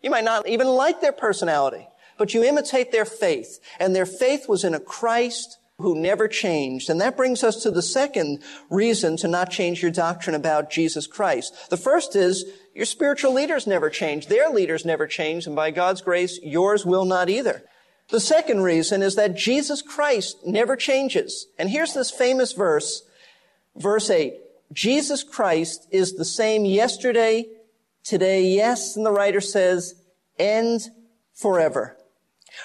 You 0.00 0.10
might 0.10 0.24
not 0.24 0.48
even 0.48 0.68
like 0.68 1.00
their 1.00 1.12
personality, 1.12 1.86
but 2.16 2.32
you 2.34 2.42
imitate 2.44 2.92
their 2.92 3.04
faith. 3.04 3.58
And 3.78 3.94
their 3.94 4.06
faith 4.06 4.48
was 4.48 4.64
in 4.64 4.74
a 4.74 4.80
Christ 4.80 5.58
who 5.82 5.94
never 5.94 6.26
changed. 6.28 6.88
And 6.88 7.00
that 7.00 7.16
brings 7.16 7.44
us 7.44 7.62
to 7.62 7.70
the 7.70 7.82
second 7.82 8.42
reason 8.70 9.16
to 9.18 9.28
not 9.28 9.50
change 9.50 9.82
your 9.82 9.90
doctrine 9.90 10.34
about 10.34 10.70
Jesus 10.70 11.06
Christ. 11.06 11.70
The 11.70 11.76
first 11.76 12.16
is 12.16 12.44
your 12.74 12.86
spiritual 12.86 13.34
leaders 13.34 13.66
never 13.66 13.90
change. 13.90 14.26
Their 14.26 14.48
leaders 14.48 14.84
never 14.84 15.06
change. 15.06 15.46
And 15.46 15.54
by 15.54 15.70
God's 15.70 16.00
grace, 16.00 16.40
yours 16.42 16.86
will 16.86 17.04
not 17.04 17.28
either. 17.28 17.62
The 18.08 18.20
second 18.20 18.62
reason 18.62 19.02
is 19.02 19.14
that 19.16 19.36
Jesus 19.36 19.82
Christ 19.82 20.38
never 20.46 20.76
changes. 20.76 21.46
And 21.58 21.70
here's 21.70 21.94
this 21.94 22.10
famous 22.10 22.52
verse, 22.52 23.02
verse 23.76 24.10
8. 24.10 24.34
Jesus 24.72 25.22
Christ 25.22 25.86
is 25.90 26.14
the 26.14 26.24
same 26.24 26.64
yesterday, 26.64 27.46
today, 28.04 28.44
yes, 28.44 28.96
and 28.96 29.04
the 29.04 29.12
writer 29.12 29.40
says, 29.40 29.94
and 30.38 30.80
forever. 31.34 31.96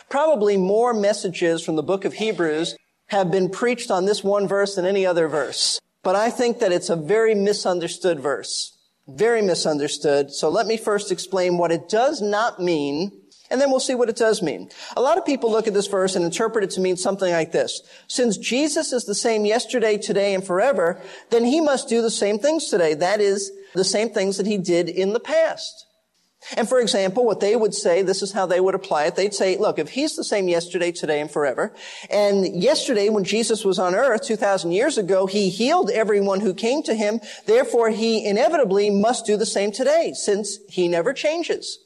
Probably 0.09 0.57
more 0.57 0.93
messages 0.93 1.63
from 1.63 1.75
the 1.75 1.83
book 1.83 2.05
of 2.05 2.13
Hebrews 2.13 2.75
have 3.07 3.31
been 3.31 3.49
preached 3.49 3.89
on 3.91 4.05
this 4.05 4.23
one 4.23 4.47
verse 4.47 4.75
than 4.75 4.85
any 4.85 5.05
other 5.05 5.27
verse. 5.27 5.79
But 6.03 6.15
I 6.15 6.29
think 6.29 6.59
that 6.59 6.71
it's 6.71 6.89
a 6.89 6.95
very 6.95 7.35
misunderstood 7.35 8.19
verse. 8.19 8.77
Very 9.07 9.41
misunderstood. 9.41 10.31
So 10.31 10.49
let 10.49 10.67
me 10.67 10.77
first 10.77 11.11
explain 11.11 11.57
what 11.57 11.71
it 11.71 11.89
does 11.89 12.21
not 12.21 12.61
mean, 12.61 13.11
and 13.49 13.61
then 13.61 13.69
we'll 13.69 13.79
see 13.79 13.95
what 13.95 14.09
it 14.09 14.17
does 14.17 14.41
mean. 14.41 14.69
A 14.97 15.01
lot 15.01 15.17
of 15.17 15.25
people 15.25 15.49
look 15.49 15.67
at 15.67 15.73
this 15.73 15.87
verse 15.87 16.15
and 16.15 16.25
interpret 16.25 16.65
it 16.65 16.71
to 16.71 16.81
mean 16.81 16.97
something 16.97 17.31
like 17.31 17.53
this. 17.53 17.81
Since 18.07 18.37
Jesus 18.37 18.91
is 18.91 19.05
the 19.05 19.15
same 19.15 19.45
yesterday, 19.45 19.97
today, 19.97 20.33
and 20.33 20.45
forever, 20.45 21.01
then 21.29 21.45
he 21.45 21.61
must 21.61 21.87
do 21.87 22.01
the 22.01 22.11
same 22.11 22.39
things 22.39 22.69
today. 22.69 22.93
That 22.93 23.21
is, 23.21 23.51
the 23.73 23.83
same 23.83 24.09
things 24.09 24.37
that 24.37 24.47
he 24.47 24.57
did 24.57 24.89
in 24.89 25.13
the 25.13 25.19
past. 25.19 25.86
And 26.55 26.69
for 26.69 26.79
example, 26.79 27.25
what 27.25 27.39
they 27.39 27.55
would 27.55 27.73
say, 27.73 28.01
this 28.01 28.21
is 28.21 28.31
how 28.31 28.45
they 28.45 28.59
would 28.59 28.75
apply 28.75 29.05
it. 29.05 29.15
They'd 29.15 29.33
say, 29.33 29.57
look, 29.57 29.79
if 29.79 29.89
he's 29.89 30.15
the 30.15 30.23
same 30.23 30.47
yesterday, 30.47 30.91
today, 30.91 31.19
and 31.19 31.29
forever, 31.29 31.73
and 32.09 32.61
yesterday 32.61 33.09
when 33.09 33.23
Jesus 33.23 33.65
was 33.65 33.79
on 33.79 33.95
earth 33.95 34.23
2,000 34.23 34.71
years 34.71 34.97
ago, 34.97 35.25
he 35.25 35.49
healed 35.49 35.89
everyone 35.89 36.39
who 36.39 36.53
came 36.53 36.83
to 36.83 36.93
him. 36.93 37.19
Therefore, 37.45 37.89
he 37.89 38.25
inevitably 38.25 38.89
must 38.89 39.25
do 39.25 39.35
the 39.35 39.45
same 39.45 39.71
today 39.71 40.13
since 40.13 40.59
he 40.69 40.87
never 40.87 41.11
changes. 41.11 41.79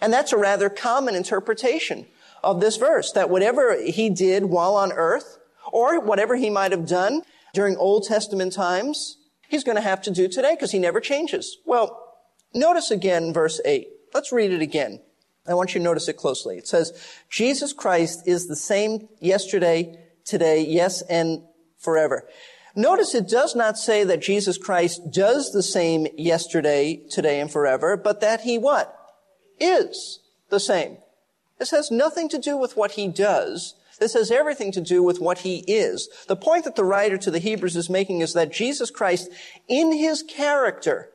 And 0.00 0.12
that's 0.12 0.32
a 0.32 0.36
rather 0.36 0.68
common 0.68 1.14
interpretation 1.14 2.06
of 2.42 2.60
this 2.60 2.76
verse, 2.76 3.12
that 3.12 3.30
whatever 3.30 3.80
he 3.80 4.10
did 4.10 4.46
while 4.46 4.74
on 4.74 4.92
earth, 4.92 5.38
or 5.72 6.00
whatever 6.00 6.36
he 6.36 6.50
might 6.50 6.72
have 6.72 6.86
done 6.86 7.22
during 7.54 7.76
Old 7.76 8.04
Testament 8.04 8.52
times, 8.52 9.16
he's 9.48 9.64
going 9.64 9.76
to 9.76 9.82
have 9.82 10.02
to 10.02 10.10
do 10.10 10.28
today 10.28 10.54
because 10.54 10.72
he 10.72 10.78
never 10.78 11.00
changes. 11.00 11.56
Well, 11.64 12.05
Notice 12.54 12.90
again 12.90 13.32
verse 13.32 13.60
8. 13.64 13.88
Let's 14.14 14.32
read 14.32 14.52
it 14.52 14.62
again. 14.62 15.00
I 15.48 15.54
want 15.54 15.74
you 15.74 15.80
to 15.80 15.84
notice 15.84 16.08
it 16.08 16.16
closely. 16.16 16.58
It 16.58 16.66
says, 16.66 16.92
Jesus 17.30 17.72
Christ 17.72 18.26
is 18.26 18.46
the 18.46 18.56
same 18.56 19.08
yesterday, 19.20 19.98
today, 20.24 20.64
yes, 20.64 21.02
and 21.02 21.42
forever. 21.78 22.24
Notice 22.74 23.14
it 23.14 23.28
does 23.28 23.54
not 23.54 23.78
say 23.78 24.04
that 24.04 24.20
Jesus 24.20 24.58
Christ 24.58 25.10
does 25.10 25.52
the 25.52 25.62
same 25.62 26.06
yesterday, 26.16 27.00
today, 27.10 27.40
and 27.40 27.50
forever, 27.50 27.96
but 27.96 28.20
that 28.20 28.42
he 28.42 28.58
what? 28.58 28.94
Is 29.58 30.20
the 30.50 30.60
same. 30.60 30.98
This 31.58 31.70
has 31.70 31.90
nothing 31.90 32.28
to 32.28 32.38
do 32.38 32.56
with 32.56 32.76
what 32.76 32.92
he 32.92 33.08
does. 33.08 33.74
This 33.98 34.12
has 34.12 34.30
everything 34.30 34.72
to 34.72 34.80
do 34.82 35.02
with 35.02 35.20
what 35.20 35.38
he 35.38 35.64
is. 35.66 36.08
The 36.28 36.36
point 36.36 36.64
that 36.64 36.76
the 36.76 36.84
writer 36.84 37.16
to 37.16 37.30
the 37.30 37.38
Hebrews 37.38 37.76
is 37.76 37.88
making 37.88 38.20
is 38.20 38.34
that 38.34 38.52
Jesus 38.52 38.90
Christ, 38.90 39.30
in 39.68 39.92
his 39.92 40.22
character, 40.22 41.08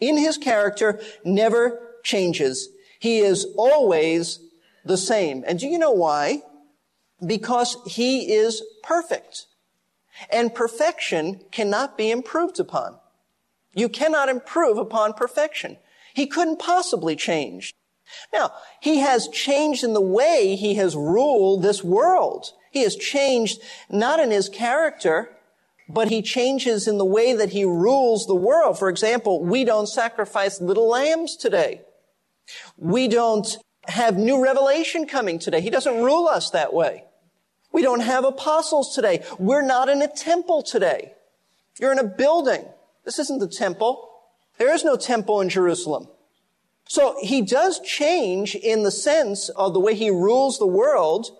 in 0.00 0.16
his 0.16 0.38
character 0.38 1.00
never 1.24 1.80
changes. 2.02 2.68
He 2.98 3.18
is 3.18 3.46
always 3.56 4.40
the 4.84 4.96
same. 4.96 5.44
And 5.46 5.58
do 5.58 5.66
you 5.66 5.78
know 5.78 5.92
why? 5.92 6.42
Because 7.24 7.76
he 7.86 8.32
is 8.32 8.62
perfect. 8.82 9.46
And 10.30 10.54
perfection 10.54 11.40
cannot 11.50 11.98
be 11.98 12.10
improved 12.10 12.60
upon. 12.60 12.98
You 13.74 13.88
cannot 13.88 14.28
improve 14.28 14.78
upon 14.78 15.14
perfection. 15.14 15.78
He 16.14 16.26
couldn't 16.26 16.60
possibly 16.60 17.16
change. 17.16 17.74
Now, 18.32 18.52
he 18.80 18.98
has 18.98 19.28
changed 19.28 19.82
in 19.82 19.92
the 19.92 20.00
way 20.00 20.54
he 20.54 20.74
has 20.74 20.94
ruled 20.94 21.62
this 21.62 21.82
world. 21.82 22.52
He 22.70 22.82
has 22.82 22.94
changed 22.96 23.60
not 23.90 24.20
in 24.20 24.30
his 24.30 24.48
character, 24.48 25.33
but 25.88 26.08
he 26.08 26.22
changes 26.22 26.88
in 26.88 26.98
the 26.98 27.04
way 27.04 27.34
that 27.34 27.50
he 27.50 27.64
rules 27.64 28.26
the 28.26 28.34
world. 28.34 28.78
For 28.78 28.88
example, 28.88 29.42
we 29.42 29.64
don't 29.64 29.88
sacrifice 29.88 30.60
little 30.60 30.88
lambs 30.88 31.36
today. 31.36 31.82
We 32.76 33.08
don't 33.08 33.58
have 33.86 34.16
new 34.16 34.42
revelation 34.42 35.06
coming 35.06 35.38
today. 35.38 35.60
He 35.60 35.70
doesn't 35.70 36.02
rule 36.02 36.26
us 36.26 36.50
that 36.50 36.72
way. 36.72 37.04
We 37.72 37.82
don't 37.82 38.00
have 38.00 38.24
apostles 38.24 38.94
today. 38.94 39.24
We're 39.38 39.62
not 39.62 39.88
in 39.88 40.00
a 40.00 40.08
temple 40.08 40.62
today. 40.62 41.12
You're 41.78 41.92
in 41.92 41.98
a 41.98 42.04
building. 42.04 42.64
This 43.04 43.18
isn't 43.18 43.40
the 43.40 43.48
temple. 43.48 44.08
There 44.58 44.72
is 44.72 44.84
no 44.84 44.96
temple 44.96 45.40
in 45.40 45.48
Jerusalem. 45.48 46.08
So 46.86 47.16
he 47.20 47.42
does 47.42 47.80
change 47.80 48.54
in 48.54 48.84
the 48.84 48.90
sense 48.90 49.48
of 49.50 49.72
the 49.72 49.80
way 49.80 49.94
he 49.94 50.10
rules 50.10 50.58
the 50.58 50.66
world, 50.66 51.30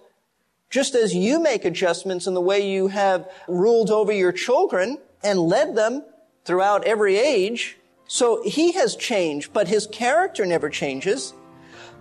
just 0.74 0.96
as 0.96 1.14
you 1.14 1.38
make 1.38 1.64
adjustments 1.64 2.26
in 2.26 2.34
the 2.34 2.40
way 2.40 2.68
you 2.68 2.88
have 2.88 3.30
ruled 3.46 3.92
over 3.92 4.10
your 4.10 4.32
children 4.32 4.98
and 5.22 5.38
led 5.38 5.76
them 5.76 6.04
throughout 6.44 6.82
every 6.82 7.16
age. 7.16 7.78
So 8.08 8.42
he 8.42 8.72
has 8.72 8.96
changed, 8.96 9.52
but 9.52 9.68
his 9.68 9.86
character 9.86 10.44
never 10.44 10.68
changes. 10.68 11.32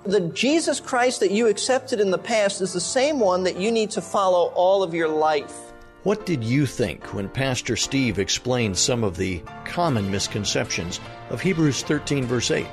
The 0.05 0.21
Jesus 0.21 0.79
Christ 0.79 1.19
that 1.19 1.29
you 1.29 1.45
accepted 1.49 1.99
in 1.99 2.09
the 2.09 2.17
past 2.17 2.61
is 2.61 2.73
the 2.73 2.81
same 2.81 3.19
one 3.19 3.43
that 3.43 3.57
you 3.57 3.71
need 3.71 3.91
to 3.91 4.01
follow 4.01 4.51
all 4.55 4.81
of 4.81 4.95
your 4.95 5.07
life. 5.07 5.53
What 6.01 6.25
did 6.25 6.43
you 6.43 6.65
think 6.65 7.13
when 7.13 7.29
Pastor 7.29 7.75
Steve 7.75 8.17
explained 8.17 8.75
some 8.75 9.03
of 9.03 9.17
the 9.17 9.43
common 9.65 10.09
misconceptions 10.09 10.99
of 11.29 11.41
Hebrews 11.41 11.83
13, 11.83 12.25
verse 12.25 12.49
8? 12.49 12.65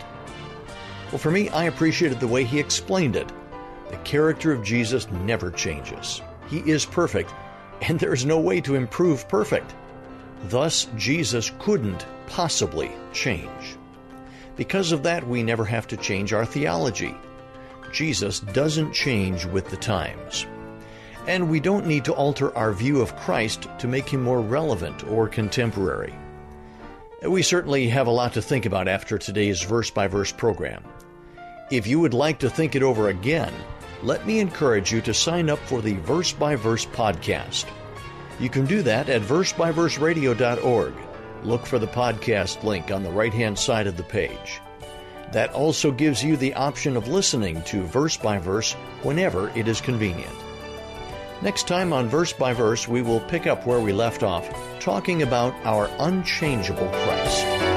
Well, 1.12 1.18
for 1.18 1.30
me, 1.30 1.50
I 1.50 1.64
appreciated 1.64 2.20
the 2.20 2.26
way 2.26 2.44
he 2.44 2.58
explained 2.58 3.16
it. 3.16 3.30
The 3.90 3.96
character 3.98 4.52
of 4.52 4.62
Jesus 4.62 5.10
never 5.10 5.50
changes. 5.50 6.22
He 6.48 6.58
is 6.58 6.86
perfect, 6.86 7.32
and 7.82 7.98
there 7.98 8.14
is 8.14 8.24
no 8.24 8.38
way 8.38 8.60
to 8.62 8.76
improve 8.76 9.28
perfect. 9.28 9.74
Thus, 10.44 10.88
Jesus 10.96 11.52
couldn't 11.58 12.06
possibly 12.26 12.90
change. 13.12 13.76
Because 14.56 14.92
of 14.92 15.02
that, 15.02 15.26
we 15.26 15.42
never 15.42 15.64
have 15.64 15.86
to 15.88 15.96
change 15.96 16.32
our 16.32 16.46
theology. 16.46 17.14
Jesus 17.92 18.40
doesn't 18.40 18.92
change 18.92 19.44
with 19.44 19.68
the 19.70 19.76
times. 19.76 20.46
And 21.26 21.50
we 21.50 21.60
don't 21.60 21.86
need 21.86 22.04
to 22.04 22.14
alter 22.14 22.56
our 22.56 22.72
view 22.72 23.00
of 23.00 23.16
Christ 23.16 23.66
to 23.78 23.88
make 23.88 24.08
him 24.08 24.22
more 24.22 24.40
relevant 24.40 25.04
or 25.08 25.28
contemporary. 25.28 26.14
We 27.26 27.42
certainly 27.42 27.88
have 27.88 28.06
a 28.06 28.12
lot 28.12 28.32
to 28.34 28.42
think 28.42 28.64
about 28.66 28.88
after 28.88 29.18
today's 29.18 29.62
verse 29.62 29.90
by 29.90 30.06
verse 30.06 30.32
program. 30.32 30.84
If 31.70 31.86
you 31.86 32.00
would 32.00 32.14
like 32.14 32.38
to 32.40 32.50
think 32.50 32.74
it 32.74 32.82
over 32.82 33.08
again, 33.08 33.52
let 34.02 34.26
me 34.26 34.40
encourage 34.40 34.92
you 34.92 35.00
to 35.02 35.14
sign 35.14 35.50
up 35.50 35.58
for 35.60 35.82
the 35.82 35.94
Verse 35.94 36.32
by 36.32 36.56
Verse 36.56 36.86
podcast. 36.86 37.66
You 38.38 38.48
can 38.48 38.64
do 38.64 38.82
that 38.82 39.08
at 39.08 39.22
versebyverseradio.org. 39.22 40.94
Look 41.42 41.66
for 41.66 41.78
the 41.78 41.86
podcast 41.86 42.62
link 42.62 42.90
on 42.90 43.02
the 43.02 43.10
right 43.10 43.32
hand 43.32 43.58
side 43.58 43.86
of 43.86 43.96
the 43.96 44.02
page. 44.02 44.60
That 45.32 45.52
also 45.52 45.92
gives 45.92 46.24
you 46.24 46.36
the 46.36 46.54
option 46.54 46.96
of 46.96 47.08
listening 47.08 47.62
to 47.64 47.82
verse 47.82 48.16
by 48.16 48.38
verse 48.38 48.72
whenever 49.02 49.50
it 49.50 49.68
is 49.68 49.80
convenient. 49.80 50.34
Next 51.42 51.66
time 51.66 51.92
on 51.92 52.08
Verse 52.08 52.34
by 52.34 52.52
Verse, 52.52 52.86
we 52.86 53.00
will 53.00 53.20
pick 53.20 53.46
up 53.46 53.66
where 53.66 53.80
we 53.80 53.92
left 53.92 54.22
off, 54.22 54.50
talking 54.78 55.22
about 55.22 55.54
our 55.64 55.88
unchangeable 55.98 56.88
Christ. 56.88 57.69